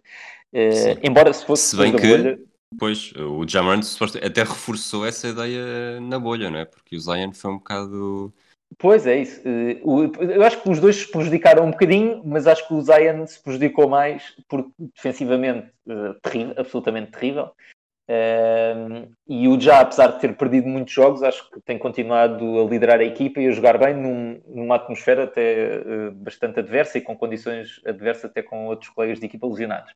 [0.52, 2.40] Uh, embora se fosse se bem que, bolha...
[2.78, 3.84] Pois, o Jamorant
[4.24, 6.66] até reforçou essa ideia na bolha, não é?
[6.66, 8.34] Porque o Zion foi um bocado...
[8.78, 9.42] Pois é isso.
[9.46, 9.80] Eh,
[10.20, 13.42] eu acho que os dois se prejudicaram um bocadinho, mas acho que o Zion se
[13.42, 17.52] prejudicou mais porque defensivamente eh, terrível, absolutamente terrível.
[19.28, 23.00] E o Já, apesar de ter perdido muitos jogos, acho que tem continuado a liderar
[23.00, 27.82] a equipa e a jogar bem num, numa atmosfera até bastante adversa e com condições
[27.86, 29.92] adversas até com outros colegas de equipa lesionados.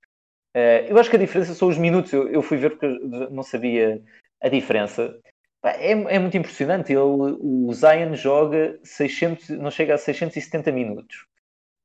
[0.55, 2.11] Uh, eu acho que a diferença são os minutos.
[2.11, 2.87] Eu, eu, fui ver porque
[3.31, 4.01] não sabia
[4.41, 5.17] a diferença.
[5.63, 6.91] É, é, muito impressionante.
[6.91, 11.25] Ele, o Zion joga 600, não chega a 670 minutos.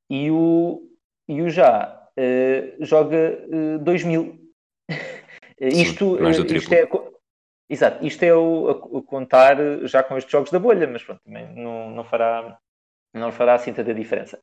[0.09, 0.81] E o,
[1.27, 4.39] e o Já uh, joga uh, 2000.
[5.59, 6.87] isto, Sim, isto é.
[7.67, 11.47] Exato, isto é o, a, contar já com estes jogos da bolha, mas pronto, também
[11.55, 12.59] não, não, fará,
[13.13, 14.39] não fará assim tanta diferença.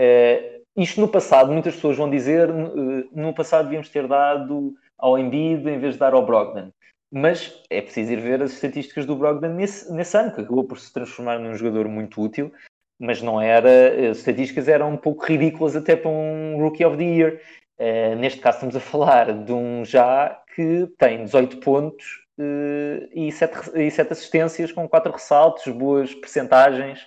[0.00, 5.18] Uh, isto no passado, muitas pessoas vão dizer, eh, no passado devíamos ter dado ao
[5.18, 6.70] Embiid em vez de dar ao Brogdon.
[7.12, 10.78] Mas é preciso ir ver as estatísticas do Brogdon nesse, nesse ano, que acabou por
[10.78, 12.50] se transformar num jogador muito útil,
[12.98, 17.04] mas não era, as estatísticas eram um pouco ridículas até para um Rookie of the
[17.04, 17.40] Year.
[17.78, 22.04] Uh, neste caso estamos a falar de um já que tem 18 pontos
[22.38, 27.00] uh, e, 7, e 7 assistências com 4 ressaltos, boas percentagens,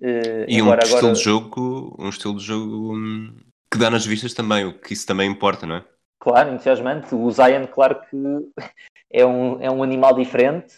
[0.00, 3.36] Uh, e um estilo de jogo, um estilo de jogo um,
[3.70, 5.84] que dá nas vistas também, o que isso também importa, não é?
[6.20, 7.14] Claro, entusiasmante.
[7.14, 8.16] O Zion, claro que
[9.12, 10.76] é um, é um animal diferente,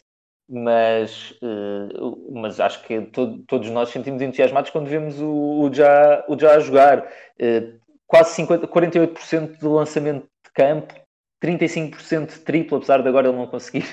[0.49, 6.25] mas, uh, mas acho que todo, todos nós sentimos entusiasmados quando vemos o, o, já,
[6.27, 7.07] o já a jogar.
[7.41, 10.95] Uh, quase 50, 48% de lançamento de campo,
[11.43, 13.85] 35% de triplo, apesar de agora ele não conseguir,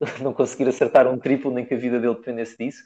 [0.22, 2.82] não conseguir acertar um triplo, nem que a vida dele dependesse disso.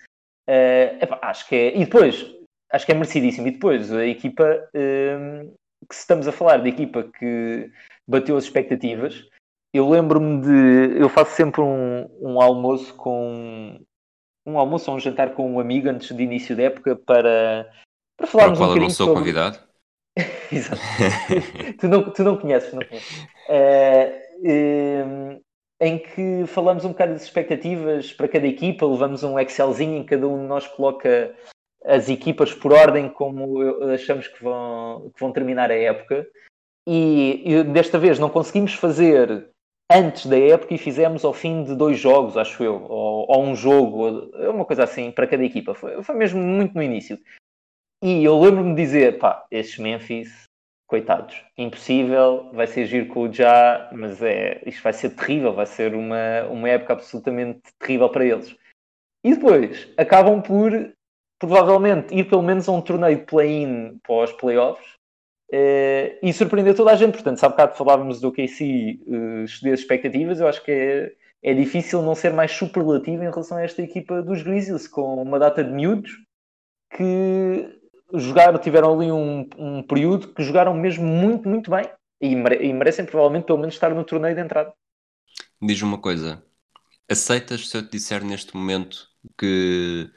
[0.48, 1.76] Uh, epá, acho que é.
[1.76, 2.26] E depois,
[2.72, 3.46] acho que é merecidíssimo.
[3.48, 5.56] E depois, a equipa, uh,
[5.88, 7.70] que estamos a falar de equipa que
[8.06, 9.28] bateu as expectativas,
[9.72, 11.00] eu lembro-me de.
[11.00, 13.78] Eu faço sempre um, um almoço com.
[14.46, 17.70] Um almoço ou um jantar com um amigo antes de início da época para,
[18.16, 18.84] para falarmos para um bocadinho.
[18.84, 19.20] Eu não sou sobre...
[19.20, 19.67] convidado.
[20.52, 20.80] Exato.
[21.78, 23.26] tu, não, tu não conheces, não conheces.
[23.48, 25.40] Uh,
[25.80, 30.10] em que falamos um bocado das expectativas para cada equipa, levamos um Excelzinho em que
[30.10, 31.34] cada um de nós coloca
[31.84, 33.60] as equipas por ordem como
[33.92, 36.26] achamos que vão, que vão terminar a época.
[36.86, 39.50] E, e desta vez não conseguimos fazer
[39.90, 43.54] antes da época e fizemos ao fim de dois jogos, acho eu, ou, ou um
[43.54, 45.74] jogo, uma coisa assim para cada equipa.
[45.74, 47.18] Foi, foi mesmo muito no início.
[48.02, 50.44] E eu lembro-me de dizer, pá, estes Memphis
[50.86, 55.66] coitados, impossível, vai ser giro com o já, mas é, isto vai ser terrível, vai
[55.66, 58.56] ser uma, uma época absolutamente terrível para eles.
[59.22, 60.72] E depois acabam por
[61.38, 64.98] provavelmente ir pelo menos a um torneio de play-in pós playoffs
[65.52, 67.14] eh, e surpreender toda a gente.
[67.14, 72.02] Portanto, há bocado falávamos do KC uh, as expectativas, eu acho que é, é difícil
[72.02, 75.70] não ser mais superlativo em relação a esta equipa dos Grizzlies, com uma data de
[75.70, 76.10] miúdos
[76.96, 77.77] que
[78.14, 81.84] jogaram, tiveram ali um, um período que jogaram mesmo muito, muito bem.
[82.20, 84.72] e, mere e merecem provavelmente pelo menos estar no torneio de entrada.
[85.60, 86.42] Diz uma coisa,
[87.08, 90.10] aceitas se eu te disser neste momento que,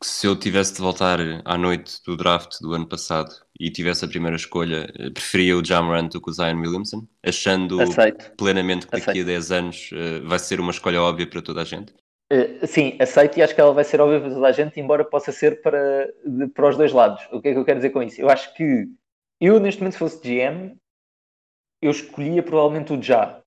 [0.00, 4.04] que, se eu tivesse de voltar à noite do draft do ano passado e tivesse
[4.04, 8.32] a primeira escolha, preferia o Jamorant do que o Zion Williamson, achando Aceito.
[8.36, 9.26] plenamente que daqui Aceito.
[9.28, 11.94] a 10 anos uh, vai ser uma escolha óbvia para toda a gente?
[12.32, 15.04] Uh, sim, aceito e acho que ela vai ser óbvia para toda a gente, embora
[15.04, 17.24] possa ser para, de, para os dois lados.
[17.30, 18.20] O que é que eu quero dizer com isso?
[18.20, 18.88] Eu acho que
[19.40, 20.76] eu, neste momento, se fosse GM,
[21.80, 23.40] eu escolhia provavelmente o Já,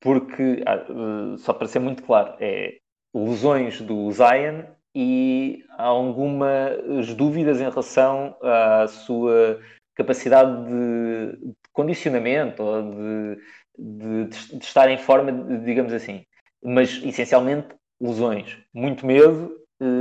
[0.00, 2.78] porque, uh, só para ser muito claro, é
[3.14, 4.64] lesões do Zion
[4.94, 9.60] e há algumas dúvidas em relação à sua
[9.94, 13.42] capacidade de, de condicionamento ou de,
[13.78, 14.24] de,
[14.58, 15.32] de, estar em forma,
[15.64, 16.24] digamos assim.
[16.62, 18.58] Mas, essencialmente, lesões.
[18.72, 19.60] Muito medo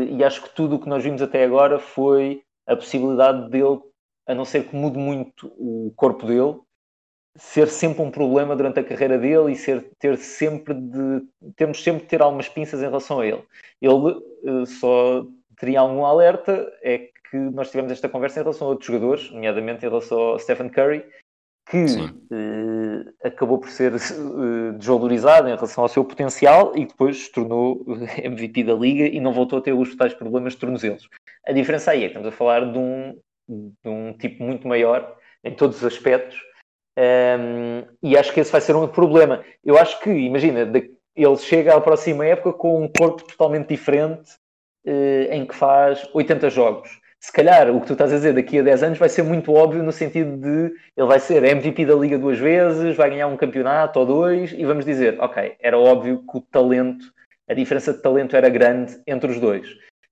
[0.09, 3.79] e acho que tudo o que nós vimos até agora foi a possibilidade dele,
[4.27, 6.59] a não ser que mude muito o corpo dele,
[7.35, 11.21] ser sempre um problema durante a carreira dele e ser, ter sempre de
[11.55, 13.43] temos sempre de ter algumas pinças em relação a ele.
[13.81, 15.25] Ele uh, só
[15.57, 19.85] teria algum alerta é que nós tivemos esta conversa em relação a outros jogadores, nomeadamente
[19.85, 21.05] em relação ao Stephen Curry,
[21.69, 27.31] que uh, acabou por ser uh, desvalorizado em relação ao seu potencial e depois se
[27.31, 27.85] tornou
[28.17, 31.07] MVP da liga e não voltou a ter os tais problemas de tornozelos.
[31.45, 35.15] A diferença aí é que estamos a falar de um, de um tipo muito maior
[35.43, 36.37] em todos os aspectos
[36.99, 39.43] um, e acho que esse vai ser um problema.
[39.63, 40.61] Eu acho que, imagina,
[41.15, 44.31] ele chega à próxima época com um corpo totalmente diferente,
[44.85, 46.99] uh, em que faz 80 jogos.
[47.21, 49.51] Se calhar o que tu estás a dizer daqui a 10 anos vai ser muito
[49.51, 53.35] óbvio no sentido de ele vai ser MVP da Liga duas vezes, vai ganhar um
[53.35, 57.05] campeonato ou dois, e vamos dizer, ok, era óbvio que o talento,
[57.47, 59.67] a diferença de talento era grande entre os dois.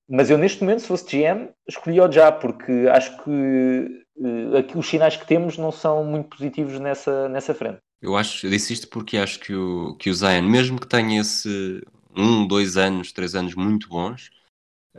[0.10, 4.88] Mas eu neste momento, se fosse GM, escolhi-o já, porque acho que uh, aqui os
[4.88, 7.80] sinais que temos não são muito positivos nessa, nessa frente.
[8.02, 11.22] Eu acho, eu disse isto porque acho que o, que o Zion, mesmo que tenha
[11.22, 11.82] esse
[12.16, 14.30] um, dois anos, três anos muito bons,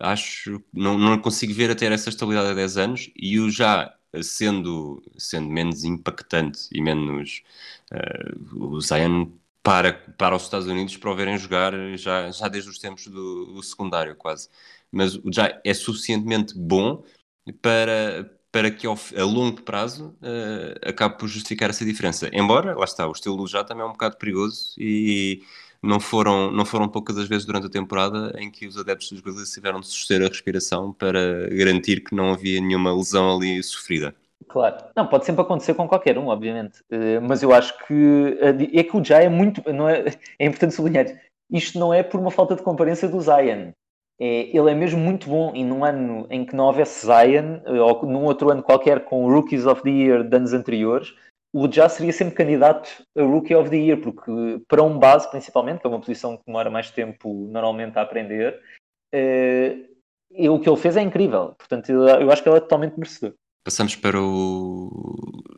[0.01, 3.95] acho não, não consigo ver a ter essa estabilidade a 10 anos e o já
[4.23, 7.43] sendo, sendo menos impactante e menos
[7.93, 9.31] uh, o Zion
[9.63, 13.47] para, para os Estados Unidos para o verem jogar já, já desde os tempos do,
[13.47, 14.49] do secundário quase
[14.91, 17.05] mas já é suficientemente bom
[17.61, 22.31] para, para que ao, a longo prazo uh, acabe por justificar essa diferença.
[22.33, 25.43] Embora, lá está, o estilo já também é um bocado perigoso e
[25.83, 29.21] não foram, não foram poucas as vezes durante a temporada em que os adeptos dos
[29.21, 34.15] Grizzlies tiveram de suster a respiração para garantir que não havia nenhuma lesão ali sofrida.
[34.49, 38.39] Claro, não, pode sempre acontecer com qualquer um, obviamente, uh, mas eu acho que
[38.73, 40.07] é que o Jai é muito, não é,
[40.39, 41.07] é importante sublinhar,
[41.51, 43.73] isto não é por uma falta de comparência do Zion,
[44.21, 47.81] é, ele é mesmo muito bom e num ano em que não houvesse Zion, eh,
[47.81, 51.15] ou num outro ano qualquer com Rookies of the Year de anos anteriores,
[51.53, 55.81] o Já seria sempre candidato a Rookie of the Year, porque para um base, principalmente,
[55.81, 58.61] que é uma posição que demora mais tempo normalmente a aprender,
[59.13, 59.77] é,
[60.49, 61.55] o que ele fez é incrível.
[61.59, 63.35] Portanto, eu acho que ele é totalmente merecedor.
[63.65, 64.91] Passamos para o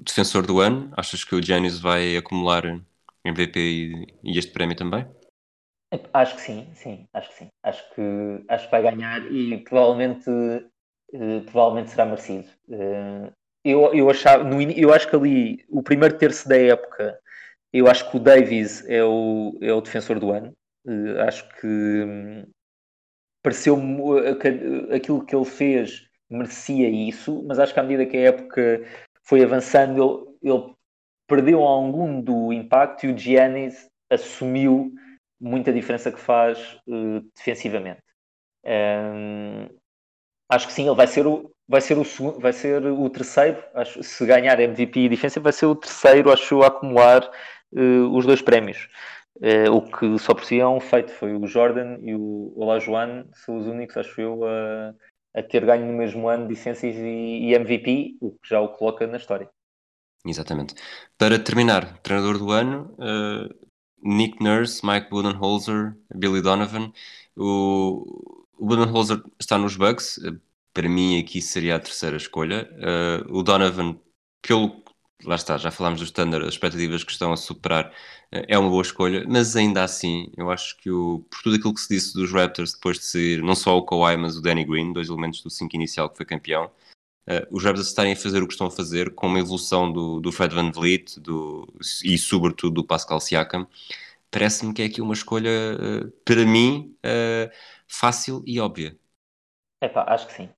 [0.00, 0.92] defensor do ano.
[0.96, 2.64] Achas que o Giannis vai acumular
[3.24, 5.06] MVP e, e este prémio também?
[6.12, 7.48] Acho que sim, sim, acho que sim.
[7.64, 12.48] Acho que, acho que vai ganhar e provavelmente, uh, provavelmente será merecido.
[12.68, 13.32] Uh,
[13.64, 17.18] eu, eu, achava, no, eu acho que ali, o primeiro terço da época,
[17.72, 20.52] eu acho que o Davis é o, é o defensor do ano.
[20.84, 22.44] Uh, acho que um,
[23.42, 24.00] pareceu-me
[24.94, 28.84] aquilo que ele fez merecia isso, mas acho que à medida que a época
[29.24, 30.74] foi avançando, ele, ele
[31.26, 34.92] perdeu algum do impacto e o Giannis assumiu
[35.40, 38.02] muita diferença que faz uh, defensivamente.
[38.64, 39.68] Um,
[40.48, 43.62] acho que sim, ele vai ser o vai ser o segundo, vai ser o terceiro,
[43.74, 47.30] acho, se ganhar MVP e defesa, vai ser o terceiro, acho, a acumular
[47.72, 48.88] uh, os dois prémios.
[49.36, 53.24] Uh, o que só por si é um feito foi o Jordan e o Olajuwon
[53.32, 54.92] são os únicos, acho eu, a,
[55.32, 59.06] a ter ganho no mesmo ano licenças e, e MVP, o que já o coloca
[59.06, 59.48] na história.
[60.26, 60.74] Exatamente.
[61.16, 63.68] Para terminar, treinador do ano, uh,
[64.02, 66.92] Nick Nurse, Mike Budenholzer, Billy Donovan.
[67.36, 70.18] O, o Budenholzer está nos Bucks.
[70.72, 72.70] Para mim, aqui seria a terceira escolha.
[73.28, 73.98] Uh, o Donovan,
[74.42, 74.82] pelo.
[75.22, 77.90] Lá está, já falámos do standard, as expectativas que estão a superar,
[78.32, 81.74] uh, é uma boa escolha, mas ainda assim, eu acho que o, por tudo aquilo
[81.74, 84.64] que se disse dos Raptors depois de sair, não só o Kawhi, mas o Danny
[84.64, 86.70] Green, dois elementos do 5 inicial que foi campeão,
[87.28, 90.20] uh, os Raptors estarem a fazer o que estão a fazer com uma evolução do,
[90.20, 91.68] do Fred Van Vliet do,
[92.02, 93.66] e sobretudo do Pascal Siakam,
[94.30, 97.50] parece-me que é aqui uma escolha, uh, para mim, uh,
[97.86, 98.96] fácil e óbvia.
[99.82, 100.48] Epá, acho que sim.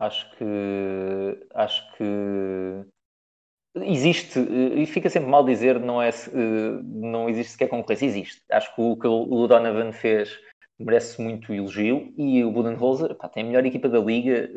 [0.00, 2.84] Acho que acho que
[3.76, 6.10] existe, e fica sempre mal dizer não, é,
[6.82, 8.42] não existe sequer concorrência, existe.
[8.50, 10.36] Acho que o que o Donovan fez
[10.78, 14.50] merece muito elogio e o Budenholzer pá, tem a melhor equipa da liga,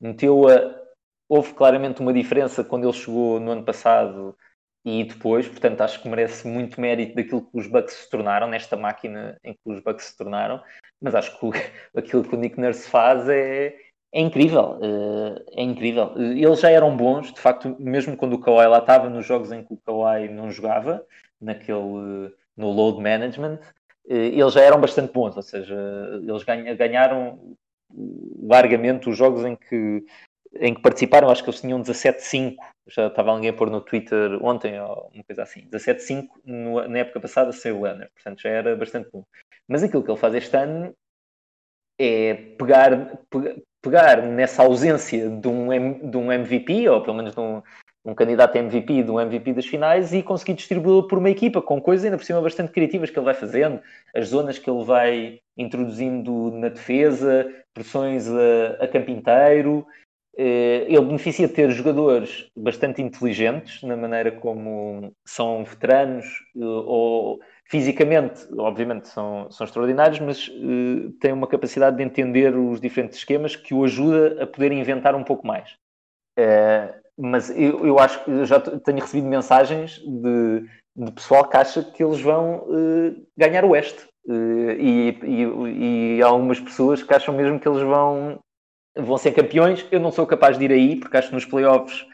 [0.00, 0.82] meteu a.
[1.28, 4.36] Houve claramente uma diferença quando ele chegou no ano passado
[4.84, 8.76] e depois, portanto, acho que merece muito mérito daquilo que os Bucks se tornaram, nesta
[8.76, 10.62] máquina em que os Bucks se tornaram,
[11.00, 11.52] mas acho que o,
[11.96, 13.74] aquilo que o Nick Nurse faz é,
[14.14, 16.12] é incrível, eh, é incrível.
[16.16, 19.64] Eles já eram bons, de facto, mesmo quando o Kawhi lá estava, nos jogos em
[19.64, 21.04] que o Kawhi não jogava,
[21.40, 23.58] naquele, no load management,
[24.08, 25.76] eh, eles já eram bastante bons, ou seja,
[26.22, 26.44] eles
[26.78, 27.56] ganharam
[28.40, 30.04] largamente os jogos em que,
[30.60, 32.54] em que participaram, acho que eles tinham 17-5,
[32.86, 36.28] já estava alguém a pôr no Twitter ontem, ou uma coisa assim, 17-5
[36.88, 39.24] na época passada sem o Leonard, portanto já era bastante bom.
[39.66, 40.94] Mas aquilo que ele faz este ano
[41.98, 43.18] é pegar,
[43.84, 47.62] pegar nessa ausência de um, de um MVP, ou pelo menos de um,
[48.04, 51.60] um candidato a MVP, de um MVP das finais, e conseguir distribuí-lo por uma equipa,
[51.60, 53.80] com coisas ainda por cima bastante criativas que ele vai fazendo,
[54.14, 59.86] as zonas que ele vai introduzindo na defesa, pressões a, a campo inteiro.
[60.36, 67.38] Eh, ele beneficia de ter jogadores bastante inteligentes na maneira como são veteranos eh, ou
[67.66, 73.72] Fisicamente, obviamente, são, são extraordinários, mas uh, uma capacidade de entender os diferentes esquemas que
[73.72, 75.72] o ajuda a poder inventar um pouco mais.
[76.38, 81.82] Uh, mas eu, eu acho que já tenho recebido mensagens de, de pessoal que acha
[81.82, 84.06] que eles vão uh, ganhar o Oeste.
[84.26, 88.38] E, e, e, algumas pessoas que acham mesmo que eles vão,
[88.96, 89.86] vão ser campeões.
[89.90, 92.06] Eu não sou capaz de ir aí, porque acho que nos playoffs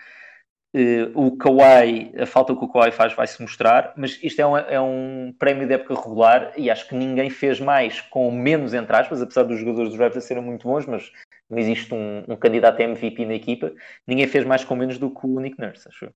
[0.72, 4.46] Uh, o Kawhi, a falta que o Kawhi faz vai se mostrar, mas isto é
[4.46, 8.72] um, é um prémio de época regular e acho que ninguém fez mais com menos,
[8.72, 11.10] entre aspas, apesar dos jogadores dos Raptors serem muito bons, mas
[11.50, 13.72] não existe um, um, candidato a MVP na equipa,
[14.06, 16.08] ninguém fez mais com menos do que o Nick Nurse, acho.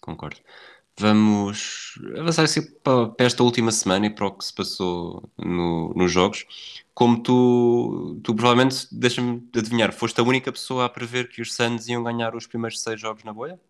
[0.00, 0.38] Concordo.
[0.98, 5.92] Vamos avançar assim para, para esta última semana e para o que se passou no,
[5.94, 6.46] nos jogos.
[6.94, 11.86] Como tu, tu provavelmente, deixa-me adivinhar, foste a única pessoa a prever que os Suns
[11.88, 13.60] iam ganhar os primeiros seis jogos na bolha?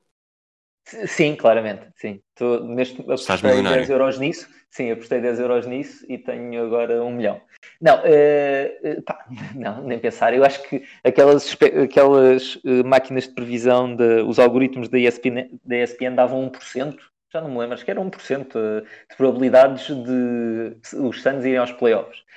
[1.07, 2.21] Sim, claramente, sim.
[2.35, 7.13] Tô, neste, apostei 10 euros nisso, sim, apostei 10 euros nisso e tenho agora um
[7.13, 7.41] milhão.
[7.81, 10.33] Não, uh, pá, não, nem pensar.
[10.33, 15.77] Eu acho que aquelas, aquelas uh, máquinas de previsão, de, os algoritmos da ESPN, da
[15.77, 16.97] ESPN davam 1%,
[17.31, 21.73] já não me lembro, acho que era 1% de probabilidades de os Suns irem aos
[21.73, 22.23] playoffs.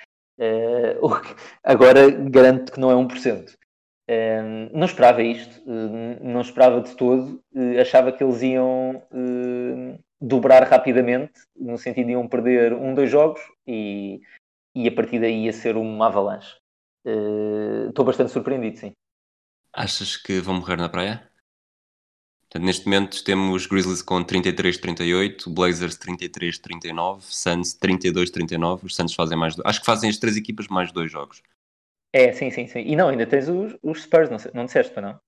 [0.42, 1.22] Uh,
[1.64, 3.56] agora garanto que não é 1%
[4.74, 5.62] não esperava isto,
[6.22, 7.42] não esperava de todo,
[7.80, 9.02] achava que eles iam
[10.20, 14.22] dobrar rapidamente, no sentido de iam perder um, dois jogos e,
[14.76, 16.56] e a partir daí ia ser uma avalanche.
[17.90, 18.92] Estou bastante surpreendido, sim.
[19.74, 21.32] Achas que vão morrer na praia?
[22.44, 28.84] Portanto, neste momento temos Grizzlies com 33-38, Blazers 33-39, Suns 32-39.
[28.84, 29.56] Os Suns fazem mais.
[29.64, 31.42] Acho que fazem as três equipas mais dois jogos.
[32.14, 32.80] É, sim, sim, sim.
[32.80, 35.20] E não, ainda tens os, os Spurs, não, não disseste, para não?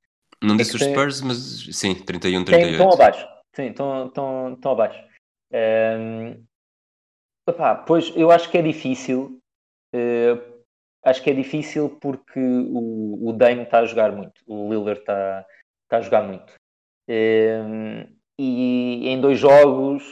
[0.41, 0.91] Não é disse os tem...
[0.91, 1.37] Spurs, mas
[1.71, 2.71] sim, 31, 38.
[2.73, 5.03] Estão abaixo, sim, estão, estão, estão abaixo.
[5.53, 6.43] Um,
[7.47, 9.39] opá, pois eu acho que é difícil,
[9.95, 10.63] uh,
[11.03, 15.45] acho que é difícil porque o, o Dame está a jogar muito, o Lillard está,
[15.83, 16.53] está a jogar muito.
[17.07, 18.05] Um,
[18.37, 20.03] e em dois jogos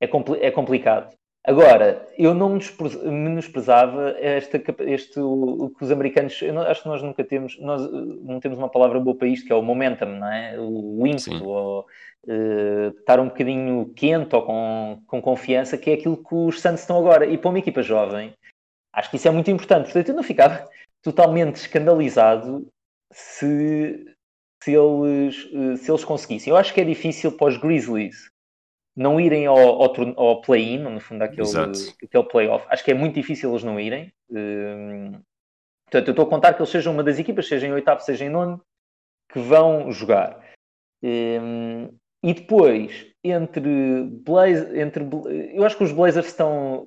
[0.00, 0.06] é,
[0.40, 1.14] é complicado.
[1.42, 2.58] Agora, eu não
[3.04, 7.90] menosprezava esta, este, o, o que os americanos, não, acho que nós nunca temos, nós
[7.90, 10.58] não temos uma palavra boa para isto, que é o momentum, não é?
[10.58, 11.86] O ímpeto, ou
[12.26, 16.82] uh, estar um bocadinho quente ou com, com confiança, que é aquilo que os Santos
[16.82, 17.24] estão agora.
[17.24, 18.34] E para uma equipa jovem,
[18.92, 19.84] acho que isso é muito importante.
[19.84, 20.68] Portanto, eu não ficava
[21.02, 22.66] totalmente escandalizado
[23.10, 24.04] se,
[24.62, 26.50] se, eles, eh, se eles conseguissem.
[26.50, 28.30] Eu acho que é difícil para os Grizzlies
[29.00, 31.48] não irem ao, ao, ao play-in, no fundo, aquele,
[32.04, 32.66] aquele play-off.
[32.68, 34.12] Acho que é muito difícil eles não irem.
[34.28, 35.12] Um,
[35.86, 38.26] portanto, eu estou a contar que eles sejam uma das equipas, seja em oitavo, seja
[38.26, 38.62] em nono,
[39.32, 40.38] que vão jogar.
[41.02, 45.06] Um, e depois, entre Blaze, entre
[45.52, 46.86] eu acho que os Blazers estão,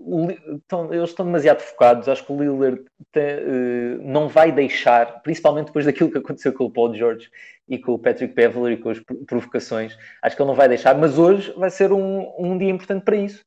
[0.55, 2.09] estão eles estão demasiado focados.
[2.09, 6.65] Acho que o Lillard tem, uh, não vai deixar, principalmente depois daquilo que aconteceu com
[6.65, 7.29] o Paul George
[7.67, 9.95] e com o Patrick Beverly e com as provocações.
[10.21, 13.15] Acho que ele não vai deixar, mas hoje vai ser um, um dia importante para
[13.15, 13.45] isso,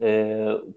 [0.00, 0.74] uh,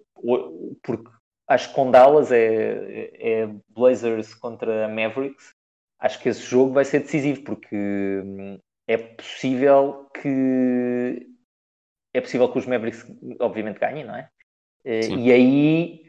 [0.84, 1.10] porque
[1.48, 5.54] acho que com Dallas é, é Blazers contra Mavericks.
[6.00, 11.35] Acho que esse jogo vai ser decisivo porque hum, é possível que
[12.18, 13.06] é possível que os Mavericks
[13.40, 14.30] obviamente ganhem, não é?
[14.84, 15.20] Eh, Sim.
[15.20, 16.06] E aí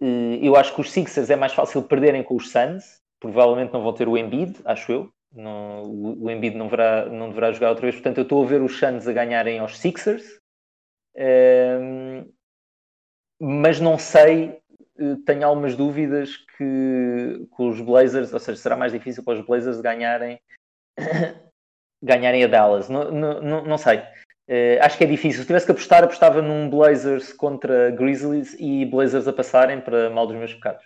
[0.00, 3.82] eh, eu acho que os Sixers é mais fácil perderem com os Suns, provavelmente não
[3.82, 7.82] vão ter o Embiid, acho eu, Não, o, Embiid não deverá, não deverá jogar outra
[7.82, 7.94] vez.
[7.94, 10.40] Portanto, eu estou a ver os Suns a ganharem aos Sixers.
[11.14, 12.28] Um,
[13.40, 14.60] mas não sei,
[14.98, 19.46] eh, tenho algumas dúvidas que, que os Blazers, ou seja, será mais difícil para os
[19.46, 20.40] Blazers ganharem,
[22.02, 22.88] ganharem a Dallas.
[22.88, 24.02] Não, não, não sei.
[24.48, 25.40] Uh, acho que é difícil.
[25.40, 30.26] Se tivesse que apostar, apostava num Blazers contra Grizzlies e Blazers a passarem para mal
[30.26, 30.84] dos meus pecados.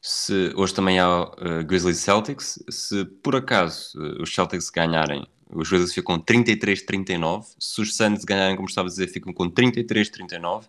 [0.00, 2.62] Se, hoje também há uh, Grizzlies Celtics.
[2.68, 7.46] Se por acaso uh, os Celtics ganharem, os Grizzlies ficam 33-39.
[7.58, 10.64] Se os Suns ganharem, como estava a dizer, ficam com 33-39.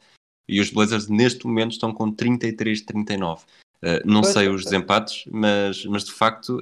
[0.47, 3.39] E os Blazers neste momento estão com 33-39.
[3.39, 6.61] Uh, não pois sei é, os desempates, mas, mas de facto,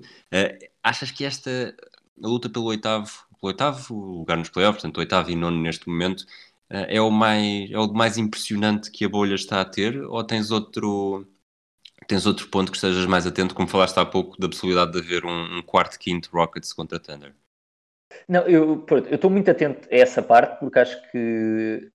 [0.83, 1.75] achas que esta
[2.17, 6.25] luta pelo oitavo pelo oitavo lugar nos playoffs, portanto, oitavo e nono neste momento,
[6.69, 10.01] eh, é o mais, é o mais impressionante que a bolha está a ter?
[10.03, 11.27] Ou tens outro,
[12.07, 15.25] tens outro ponto que estejas mais atento, como falaste há pouco, da possibilidade de haver
[15.25, 17.33] um, um quarto, quinto Rockets contra Thunder?
[18.27, 21.89] Não, eu estou muito atento a essa parte porque acho que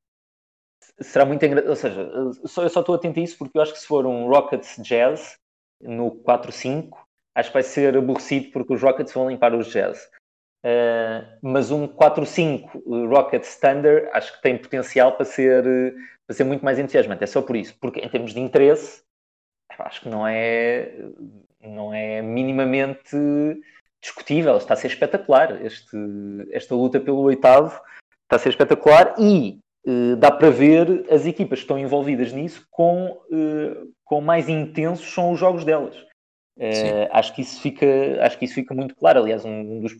[1.01, 1.71] será muito engraçado.
[1.71, 4.29] Ou seja, eu só estou atento a isso porque eu acho que se for um
[4.29, 5.37] Rockets Jazz
[5.81, 6.97] no 4-5,
[7.35, 10.09] acho que vai ser aborrecido porque os Rockets vão limpar os Jazz.
[10.65, 15.65] Uh, mas um 4-5 Rocket Standard acho que tem potencial para ser,
[16.27, 17.25] para ser muito mais entusiasmante.
[17.25, 19.03] É só por isso, porque em termos de interesse,
[19.79, 20.95] acho que não é,
[21.61, 23.17] não é minimamente
[24.01, 24.57] discutível.
[24.57, 25.65] Está a ser espetacular.
[25.65, 25.97] Este,
[26.51, 27.81] esta luta pelo oitavo
[28.25, 32.67] está a ser espetacular e uh, dá para ver as equipas que estão envolvidas nisso
[32.71, 35.97] com, uh, com mais intensos são os jogos delas.
[36.57, 37.87] Uh, acho, que isso fica,
[38.21, 39.21] acho que isso fica muito claro.
[39.21, 39.97] Aliás, um dos,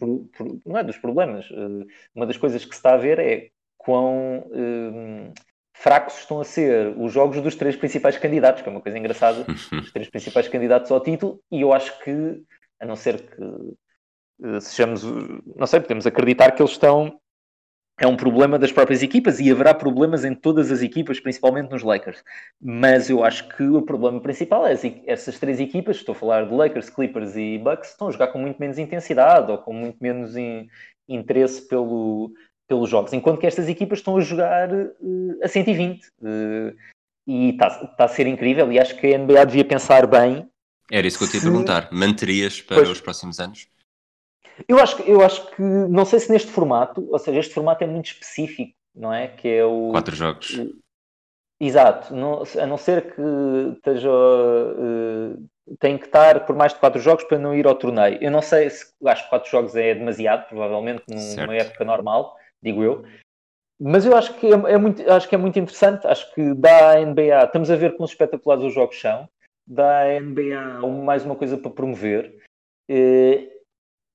[0.65, 3.49] não é dos problemas, uh, uma das coisas que se está a ver é
[3.79, 5.33] quão uh,
[5.75, 9.47] fracos estão a ser os jogos dos três principais candidatos, que é uma coisa engraçada,
[9.73, 12.43] os três principais candidatos ao título, e eu acho que,
[12.79, 17.21] a não ser que sejamos, não sei, podemos acreditar que eles estão
[18.01, 21.83] é um problema das próprias equipas e haverá problemas em todas as equipas, principalmente nos
[21.83, 22.25] Lakers.
[22.61, 24.75] Mas eu acho que o problema principal é
[25.07, 28.39] essas três equipas, estou a falar de Lakers, Clippers e Bucks, estão a jogar com
[28.39, 30.69] muito menos intensidade ou com muito menos in,
[31.09, 32.33] interesse pelo,
[32.67, 36.07] pelos jogos, enquanto que estas equipas estão a jogar uh, a 120.
[36.21, 36.75] Uh,
[37.27, 40.49] e está tá a ser incrível e acho que a NBA devia pensar bem.
[40.91, 41.89] Era isso que eu te ia perguntar.
[41.93, 43.69] Manterias para pois, os próximos anos?
[44.69, 47.87] Eu acho, eu acho que, não sei se neste formato, ou seja, este formato é
[47.87, 49.29] muito específico, não é?
[49.29, 49.91] Que é o.
[49.93, 50.61] Quatro jogos.
[51.61, 53.23] Exato, não, a não ser que
[53.77, 54.11] esteja.
[54.11, 55.47] Uh,
[55.79, 58.19] tem que estar por mais de quatro jogos para não ir ao torneio.
[58.21, 58.93] Eu não sei se.
[59.07, 61.53] Acho que quatro jogos é demasiado, provavelmente, numa certo.
[61.53, 63.05] época normal, digo eu.
[63.81, 66.07] Mas eu acho que é, é, muito, acho que é muito interessante.
[66.07, 67.45] Acho que dá à NBA.
[67.45, 69.29] Estamos a ver como espetaculares os jogos são.
[69.67, 72.35] Dá à NBA mais uma coisa para promover.
[72.91, 73.49] Uh,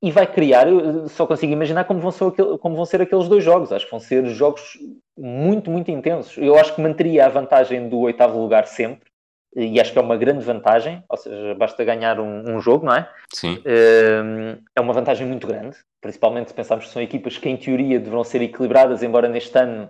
[0.01, 3.27] e vai criar, eu só consigo imaginar como vão, ser aquele, como vão ser aqueles
[3.27, 3.71] dois jogos.
[3.71, 4.77] Acho que vão ser jogos
[5.17, 6.37] muito, muito intensos.
[6.37, 9.09] Eu acho que manteria a vantagem do oitavo lugar sempre,
[9.55, 12.93] e acho que é uma grande vantagem, ou seja, basta ganhar um, um jogo, não
[12.93, 13.09] é?
[13.33, 13.57] Sim.
[13.65, 17.99] Hum, é uma vantagem muito grande, principalmente se pensarmos que são equipas que em teoria
[17.99, 19.89] deverão ser equilibradas, embora neste ano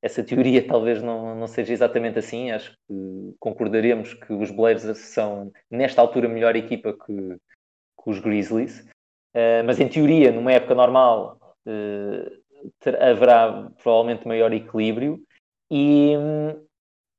[0.00, 2.52] essa teoria talvez não, não seja exatamente assim.
[2.52, 8.86] Acho que concordaremos que os Blazers são, nesta altura, melhor equipa que, que os Grizzlies.
[9.38, 12.28] Eh, mas em teoria, numa época normal, uh,
[12.80, 15.22] ter, haverá provavelmente maior equilíbrio
[15.70, 16.14] e,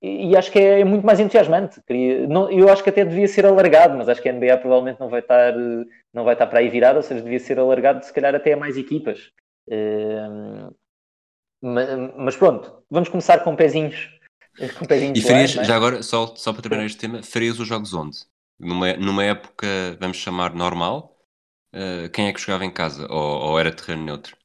[0.02, 1.82] e acho que é, é muito mais entusiasmante.
[1.88, 5.00] Queria, não, eu acho que até devia ser alargado, mas acho que a NBA provavelmente
[5.00, 5.54] não vai estar,
[6.14, 8.58] não vai estar para aí virada, ou seja, devia ser alargado se calhar até a
[8.58, 9.32] mais equipas.
[9.70, 10.76] Uh,
[11.62, 14.10] mas, mas, pronto, vamos começar com pezinhos.
[14.78, 15.64] Com pezinhos e farias, é?
[15.64, 18.18] já agora, só, só para terminar este tema, farias os jogos onde?
[18.60, 19.66] Numa, numa época,
[20.02, 21.19] vamos chamar normal,
[21.74, 23.08] uh, quem é que jogava em casa?
[23.12, 24.38] Ou, ou, era terreno neutro?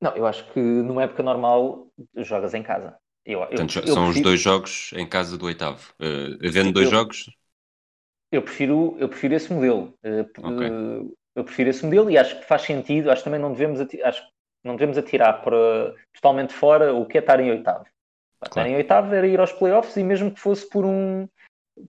[0.00, 2.96] Não, eu acho que numa época normal jogas em casa.
[3.24, 4.08] Eu, Portanto, eu, são eu prefiro...
[4.10, 5.92] os dois jogos em casa do oitavo.
[6.00, 7.30] Uh, havendo dois jogos?
[8.32, 9.94] Eu prefiro, eu prefiro esse modelo.
[10.04, 11.14] Uh, okay.
[11.34, 13.10] Eu prefiro esse modelo e acho que faz sentido.
[13.10, 14.22] Acho que também não devemos, acho
[14.64, 17.84] não devemos atirar para totalmente fora o que é estar em oitavo.
[17.84, 18.48] Claro.
[18.48, 21.28] Estar em oitavo era ir aos playoffs e mesmo que fosse por um,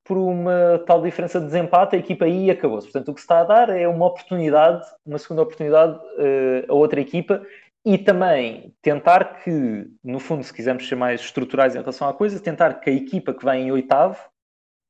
[0.04, 2.88] por uma tal diferença de desempate, a equipa aí acabou-se.
[2.88, 6.74] Portanto, o que se está a dar é uma oportunidade, uma segunda oportunidade uh, a
[6.74, 7.46] outra equipa
[7.86, 12.40] e também tentar que, no fundo, se quisermos ser mais estruturais em relação à coisa,
[12.40, 14.18] tentar que a equipa que vem em oitavo,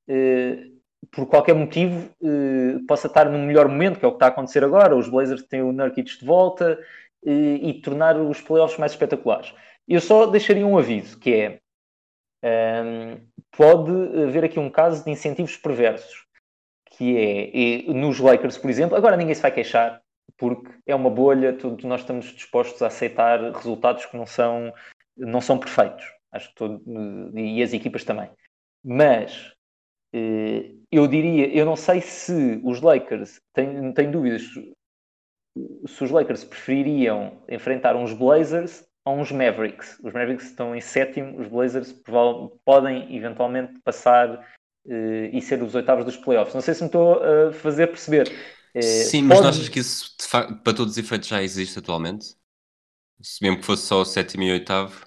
[0.09, 0.73] uh,
[1.11, 4.29] por qualquer motivo, uh, possa estar no melhor momento, que é o que está a
[4.29, 4.95] acontecer agora.
[4.95, 6.79] Os Blazers têm o Nurkic de volta
[7.25, 9.53] e tornar os playoffs mais espetaculares.
[9.87, 11.59] Eu só deixaria um aviso, que é
[13.51, 13.91] pode
[14.23, 16.25] haver aqui um caso de incentivos perversos,
[16.91, 20.01] que é, nos Lakers, por exemplo, agora ninguém se vai queixar,
[20.37, 24.73] porque é uma bolha, todos nós estamos dispostos a aceitar resultados que não são,
[25.15, 26.05] não são perfeitos.
[26.31, 26.81] Acho que todo,
[27.37, 28.29] e as equipas também.
[28.83, 29.53] Mas
[30.13, 34.41] eh, eu diria, eu não sei se os Lakers, tenho, tenho dúvidas
[35.85, 39.99] se os Lakers prefeririam enfrentar uns Blazers ou uns Mavericks.
[40.03, 41.93] Os Mavericks estão em sétimo, os Blazers
[42.65, 44.35] podem eventualmente passar
[44.85, 46.53] uh, e ser os oitavos dos playoffs.
[46.53, 48.29] Não sei se me estou a fazer perceber.
[48.75, 49.49] Uh, Sim, mas pode...
[49.49, 50.15] achas que isso
[50.63, 52.35] para todos os efeitos já existe atualmente?
[53.21, 55.05] Se mesmo que fosse só o sétimo e oitavo?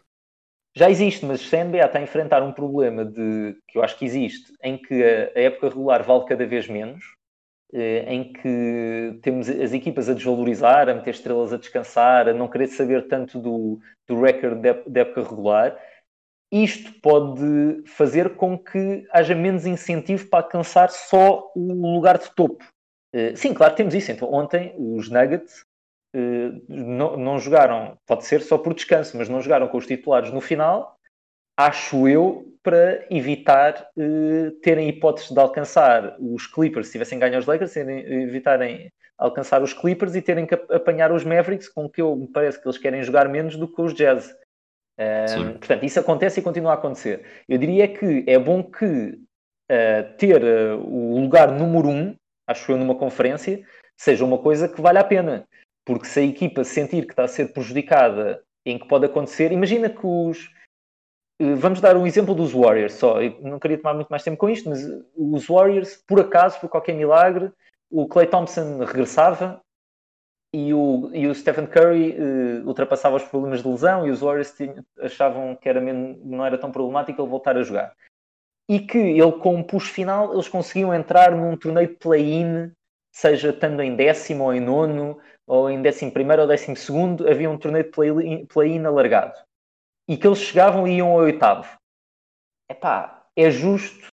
[0.75, 3.99] Já existe, mas se a NBA está a enfrentar um problema de que eu acho
[3.99, 7.16] que existe, em que a, a época regular vale cada vez menos, eh,
[7.73, 12.69] em que temos as equipas a desvalorizar, a meter estrelas a descansar, a não querer
[12.69, 15.77] saber tanto do, do recorde da época regular,
[16.53, 22.65] isto pode fazer com que haja menos incentivo para alcançar só o lugar de topo.
[23.13, 24.13] Eh, sim, claro, temos isso.
[24.13, 25.65] Então, ontem os Nuggets
[26.15, 30.33] eh, não, não jogaram, pode ser só por descanso, mas não jogaram com os titulares
[30.33, 30.96] no final,
[31.57, 37.47] acho eu, para evitar uh, terem hipóteses de alcançar os Clippers, se tivessem ganho os
[37.47, 42.29] Lakers, evitarem alcançar os Clippers e terem que apanhar os Mavericks, com que eu me
[42.29, 44.35] parece que eles querem jogar menos do que os Jazz.
[44.99, 47.25] Uh, portanto, isso acontece e continua a acontecer.
[47.49, 49.19] Eu diria que é bom que
[49.71, 52.15] uh, ter uh, o lugar número um,
[52.47, 53.63] acho eu, numa conferência,
[53.97, 55.47] seja uma coisa que vale a pena.
[55.85, 59.89] Porque se a equipa sentir que está a ser prejudicada em que pode acontecer, imagina
[59.89, 60.56] que os, eh,
[61.41, 63.21] vamos dar um exemplo dos Warriors só.
[63.21, 64.81] Eu não queria tomar muito mais tempo com isto, mas
[65.15, 67.53] os Warriors, por acaso, por qualquer milagre,
[67.91, 69.61] o Clay Thompson regressava
[70.55, 74.53] e o, e o Stephen Curry uh, ultrapassava os problemas de lesão e os Warriors
[74.53, 77.95] tinham, achavam que era não era tão problemático ele voltar a jogar.
[78.69, 82.73] E que ele, com um push final, eles conseguiam entrar num torneio de play-in,
[83.13, 87.51] seja estando em décimo ou em nono, ou em décimo primeiro ou décimo segundo, havia
[87.51, 89.46] um torneio de play-in play alargado
[90.09, 91.69] e que eles chegavam e iam ao oitavo.
[92.69, 94.09] Epá, é justo?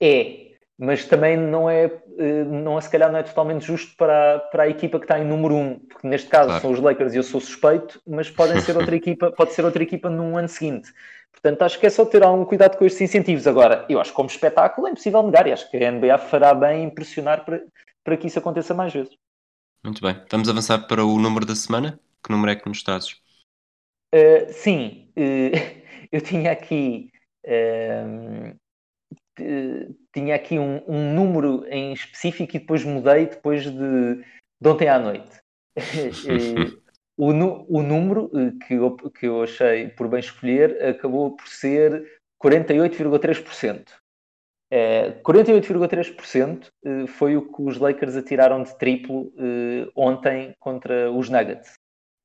[0.00, 1.86] É, mas também não é,
[2.18, 5.18] eh, não é, se calhar não é totalmente justo para, para a equipa que está
[5.18, 6.62] em número um, porque neste caso claro.
[6.62, 9.82] são os Lakers e eu sou suspeito, mas podem ser outra equipa, pode ser outra
[9.82, 10.92] equipa num ano seguinte.
[11.32, 13.46] Portanto, acho que é só ter algum cuidado com estes incentivos.
[13.46, 16.54] Agora, eu acho que como espetáculo é impossível negar e acho que a NBA fará
[16.54, 17.62] bem em pressionar para,
[18.04, 19.14] para que isso aconteça mais vezes.
[19.84, 20.20] Muito bem.
[20.30, 21.98] Vamos avançar para o número da semana?
[22.24, 23.16] Que número é que nos trazes?
[24.14, 25.52] Uh, sim, uh,
[26.10, 27.10] eu tinha aqui
[27.44, 28.56] uh,
[30.12, 34.14] tinha aqui um, um, número em específico e depois mudei depois de,
[34.60, 35.40] de ontem à noite.
[37.16, 38.28] o, o, número
[38.66, 43.92] que eu, que eu achei por bem escolher acabou por ser 48,3%.
[45.22, 46.72] 48,3%
[47.06, 49.32] foi o que os Lakers atiraram de triplo
[49.94, 51.74] ontem contra os Nuggets.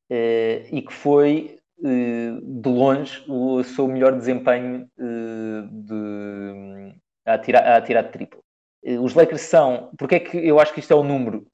[0.10, 6.96] e que foi eh, de longe o seu melhor desempenho eh, de,
[7.26, 8.44] a, tirar, a tirar de triplo.
[8.84, 9.92] Eh, os Lakers são.
[9.98, 11.46] Porque é que eu acho que isto é o número?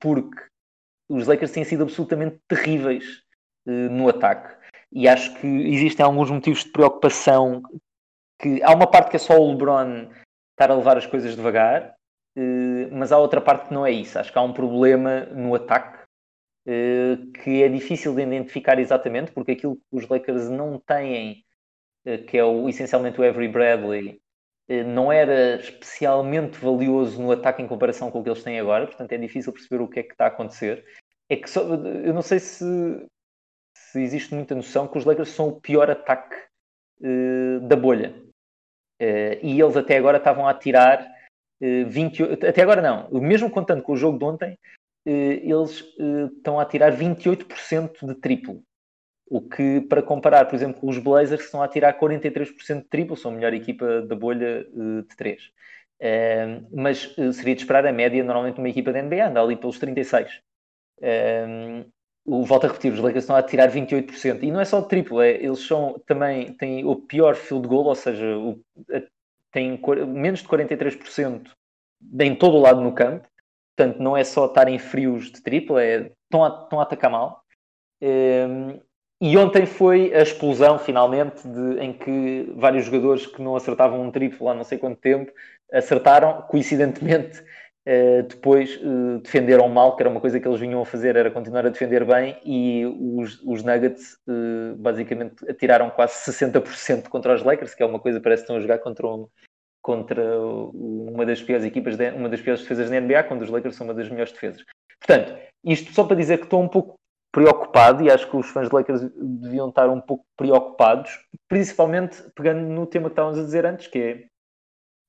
[0.00, 0.40] Porque
[1.08, 3.22] os Lakers têm sido absolutamente terríveis
[3.66, 4.56] no ataque.
[4.92, 7.62] E acho que existem alguns motivos de preocupação.
[8.40, 10.08] Que há uma parte que é só o LeBron
[10.52, 11.94] estar a levar as coisas devagar,
[12.92, 14.18] mas há outra parte que não é isso.
[14.18, 15.95] Acho que há um problema no ataque eh,
[16.66, 21.44] que é difícil de identificar exatamente, porque aquilo que os Lakers não têm,
[22.04, 24.20] eh, que é o, essencialmente o Avery Bradley,
[24.68, 28.86] eh, não era especialmente valioso no ataque em comparação com o que eles têm agora,
[28.86, 30.84] portanto é difícil perceber o que é que está a acontecer.
[31.28, 32.64] É que só, eu não sei se,
[33.76, 36.36] se existe muita noção que os Lakers são o pior ataque
[37.00, 38.14] uh, da bolha.
[39.00, 41.02] Uh, e eles até agora estavam a tirar
[41.60, 44.58] uh, 28, até agora não, mesmo contando com o jogo de ontem, eh,
[45.10, 48.62] eles eh, estão a tirar 28% de triplo.
[49.28, 53.16] O que, para comparar, por exemplo, com os Blazers, estão a tirar 43% de triplo,
[53.16, 55.42] são a melhor equipa da bolha eh, de 3.
[56.72, 60.28] mas seria de esperar a média, normalmente, uma equipa da NBA, anda ali pelos 36%.
[62.24, 64.42] o, volto a repetir, os Lakers estão a tirar 28%.
[64.42, 67.86] E não é só de triplo, é, eles são, também têm o pior field goal,
[67.86, 68.60] ou seja, o,
[69.52, 71.48] têm menos de 43%
[72.20, 73.28] em todo o lado no campo.
[73.76, 77.42] Portanto, não é só estarem frios de tripla, é, estão, a, estão a atacar mal.
[78.00, 78.80] Um, ehm,
[79.20, 84.10] e ontem foi a explosão, finalmente, de, em que vários jogadores que não acertavam um
[84.10, 85.32] triplo há não sei quanto tempo
[85.72, 90.86] acertaram, coincidentemente, uh, depois uh, defenderam mal, que era uma coisa que eles vinham a
[90.86, 97.08] fazer, era continuar a defender bem, e os, os Nuggets uh, basicamente atiraram quase 60%
[97.08, 99.28] contra os Lakers, que é uma coisa parece que estão a jogar contra um,
[99.86, 103.76] contra uma das piores equipas, de, uma das piores defesas da NBA, quando os Lakers
[103.76, 104.64] são uma das melhores defesas.
[104.98, 106.96] Portanto, isto só para dizer que estou um pouco
[107.32, 112.62] preocupado e acho que os fãs de Lakers deviam estar um pouco preocupados, principalmente pegando
[112.62, 114.24] no tema que estávamos a dizer antes, que é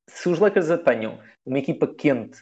[0.07, 2.41] se os Lakers apanham uma equipa quente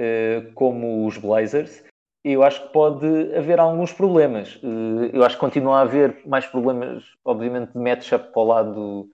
[0.00, 1.84] uh, como os Blazers,
[2.24, 4.56] eu acho que pode haver alguns problemas.
[4.62, 9.10] Uh, eu acho que continua a haver mais problemas, obviamente, de matchup para o lado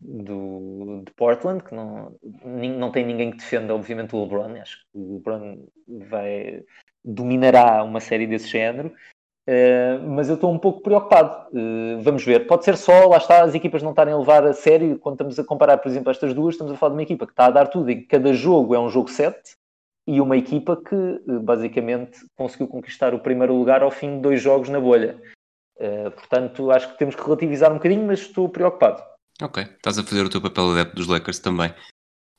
[0.00, 2.14] do, de Portland, que não,
[2.44, 4.60] não tem ninguém que defenda, obviamente, o LeBron.
[4.60, 5.66] Acho que o LeBron
[6.08, 6.62] vai,
[7.04, 8.92] dominará uma série desse género.
[9.48, 11.48] Uh, mas eu estou um pouco preocupado.
[11.52, 12.46] Uh, vamos ver.
[12.46, 14.98] Pode ser só, lá está, as equipas não estarem a levar a sério.
[14.98, 17.32] Quando estamos a comparar, por exemplo, estas duas, estamos a falar de uma equipa que
[17.32, 19.56] está a dar tudo e cada jogo é um jogo 7
[20.06, 24.40] e uma equipa que uh, basicamente conseguiu conquistar o primeiro lugar ao fim de dois
[24.40, 25.20] jogos na bolha.
[26.14, 29.02] portanto, acho que temos que relativizar um bocadinho, mas estou preocupado.
[29.42, 31.74] Ok, estás a fazer o teu papel adepto dos Lakers também.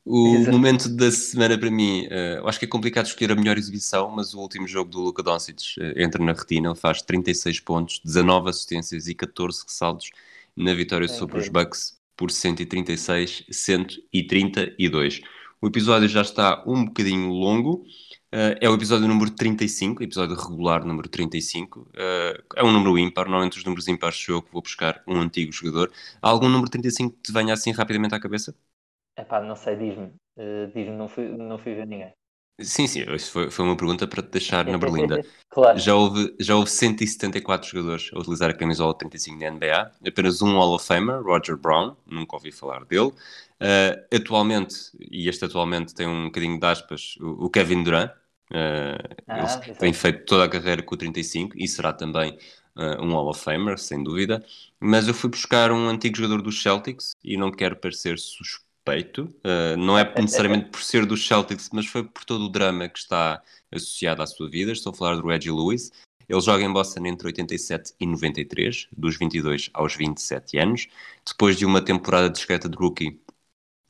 [0.06, 0.52] O Exato.
[0.52, 4.34] momento da semana para mim, uh, acho que é complicado escolher a melhor exibição, mas
[4.34, 8.50] o último jogo do Luka Doncic uh, entra na retina, ele faz 36 pontos, 19
[8.50, 10.10] assistências e 14 ressaltos
[10.56, 15.22] na vitória é sobre os Bucks por 136, 132.
[15.62, 17.86] O episódio já está um bocadinho longo,
[18.34, 21.88] uh, é o episódio número 35, episódio regular número 35.
[22.56, 25.52] é um número ímpar, normalmente os números ímpares sou eu que vou buscar um antigo
[25.52, 25.92] jogador.
[26.22, 28.56] Há algum número 35 que te venha assim rapidamente à cabeça?
[29.18, 30.08] Epá, não sei, diz-me.
[30.38, 32.12] Uh, diz-me, não fui, não fui ver ninguém.
[32.62, 35.22] Sim, sim, isso foi, foi uma pergunta para te deixar na berlinda.
[35.50, 35.78] claro.
[35.80, 40.54] já, houve, já houve 174 jogadores a utilizar a camisola 35 da NBA, apenas um
[40.54, 43.12] Hall of Famer, Roger Brown, nunca ouvi falar dele.
[43.60, 48.12] Uh, atualmente, e este atualmente tem um bocadinho de aspas, o, o Kevin Durant,
[48.52, 52.38] uh, ah, ele tem feito toda a carreira com o 35 e será também
[52.76, 54.44] uh, um Hall of Famer, sem dúvida.
[54.80, 59.78] Mas eu fui buscar um antigo jogador dos Celtics e não quero parecer suspeito uh,
[59.78, 63.42] não é necessariamente por ser dos Celtics, mas foi por todo o drama que está
[63.72, 64.72] associado à sua vida.
[64.72, 65.92] Estou a falar do Reggie Lewis.
[66.28, 70.88] Ele joga em Boston entre 87 e 93, dos 22 aos 27 anos.
[71.26, 73.20] Depois de uma temporada discreta de rookie,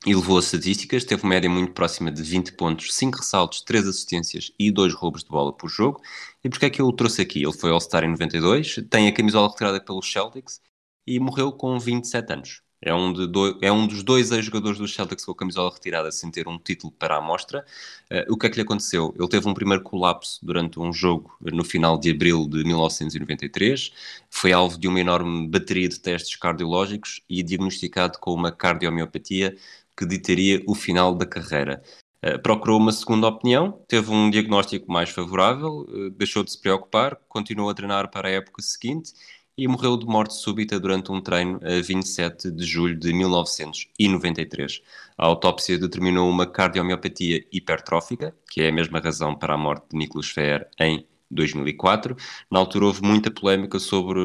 [0.06, 4.52] elevou as estatísticas, teve uma média muito próxima de 20 pontos, 5 ressaltos, 3 assistências
[4.60, 6.02] e 2 roubos de bola por jogo.
[6.44, 7.44] E porquê é que eu o trouxe aqui?
[7.44, 10.62] Ele foi All-Star em 92, tem a camisola retirada pelos Celtics
[11.08, 12.62] e morreu com 27 anos.
[12.86, 16.30] É um, do, é um dos dois ex-jogadores do Celtics com a camisola retirada sem
[16.30, 17.66] ter um título para a amostra.
[18.12, 19.16] Uh, o que é que lhe aconteceu?
[19.18, 23.94] Ele teve um primeiro colapso durante um jogo no final de abril de 1993.
[24.30, 29.56] Foi alvo de uma enorme bateria de testes cardiológicos e diagnosticado com uma cardiomiopatia
[29.98, 31.82] que ditaria o final da carreira.
[32.24, 37.18] Uh, procurou uma segunda opinião, teve um diagnóstico mais favorável, uh, deixou de se preocupar,
[37.28, 39.14] continuou a treinar para a época seguinte
[39.58, 44.82] e morreu de morte súbita durante um treino a 27 de julho de 1993.
[45.18, 49.98] A autópsia determinou uma cardiomiopatia hipertrófica, que é a mesma razão para a morte de
[49.98, 52.16] Nicholas Fer em 2004.
[52.50, 54.20] Na altura houve muita polémica sobre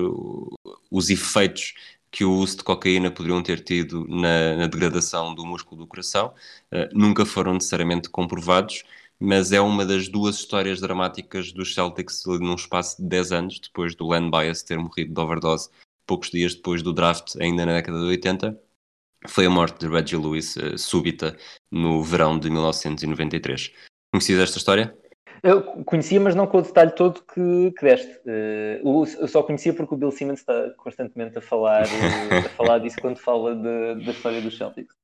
[0.91, 1.75] os efeitos
[2.11, 6.35] que o uso de cocaína poderiam ter tido na, na degradação do músculo do coração.
[6.73, 8.85] Uh, nunca foram necessariamente comprovados,
[9.21, 13.95] mas é uma das duas histórias dramáticas dos Celtics num espaço de 10 anos, depois
[13.95, 15.69] do Len Bias ter morrido de overdose
[16.07, 18.59] poucos dias depois do draft, ainda na década de 80.
[19.27, 21.37] Foi a morte de Reggie Lewis, uh, súbita,
[21.71, 23.73] no verão de 1993.
[24.13, 24.97] Conhecias esta história?
[25.43, 28.13] Eu conhecia, mas não com o detalhe todo que, que deste.
[28.27, 32.79] Uh, eu só conhecia porque o Bill Simmons está constantemente a falar, uh, a falar
[32.79, 34.99] disso quando fala da história dos Celtics.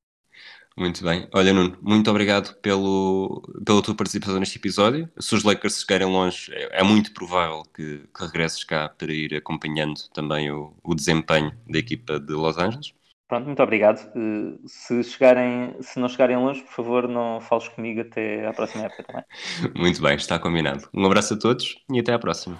[0.77, 1.29] Muito bem.
[1.33, 5.09] Olha, Nuno, muito obrigado pelo, pela tua participação neste episódio.
[5.21, 9.37] Se os Lakers chegarem longe, é, é muito provável que, que, regresses cá para ir
[9.37, 12.93] acompanhando também o, o, desempenho da equipa de Los Angeles.
[13.27, 14.01] Pronto, muito obrigado.
[14.15, 18.85] Eh, se, chegarem, se não chegarem longe, por favor, não fales comigo até à próxima
[18.85, 19.25] época também.
[19.75, 20.89] muito bem, está combinado.
[20.93, 22.59] Um abraço a todos e até à próxima.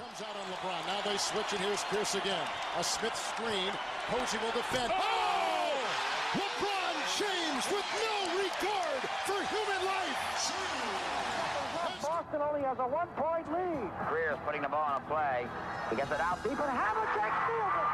[12.03, 13.91] Boston only has a one-point lead.
[14.11, 15.47] Greer's putting the ball on a play.
[15.91, 17.94] He gets it out deep, and Havlicek steals it.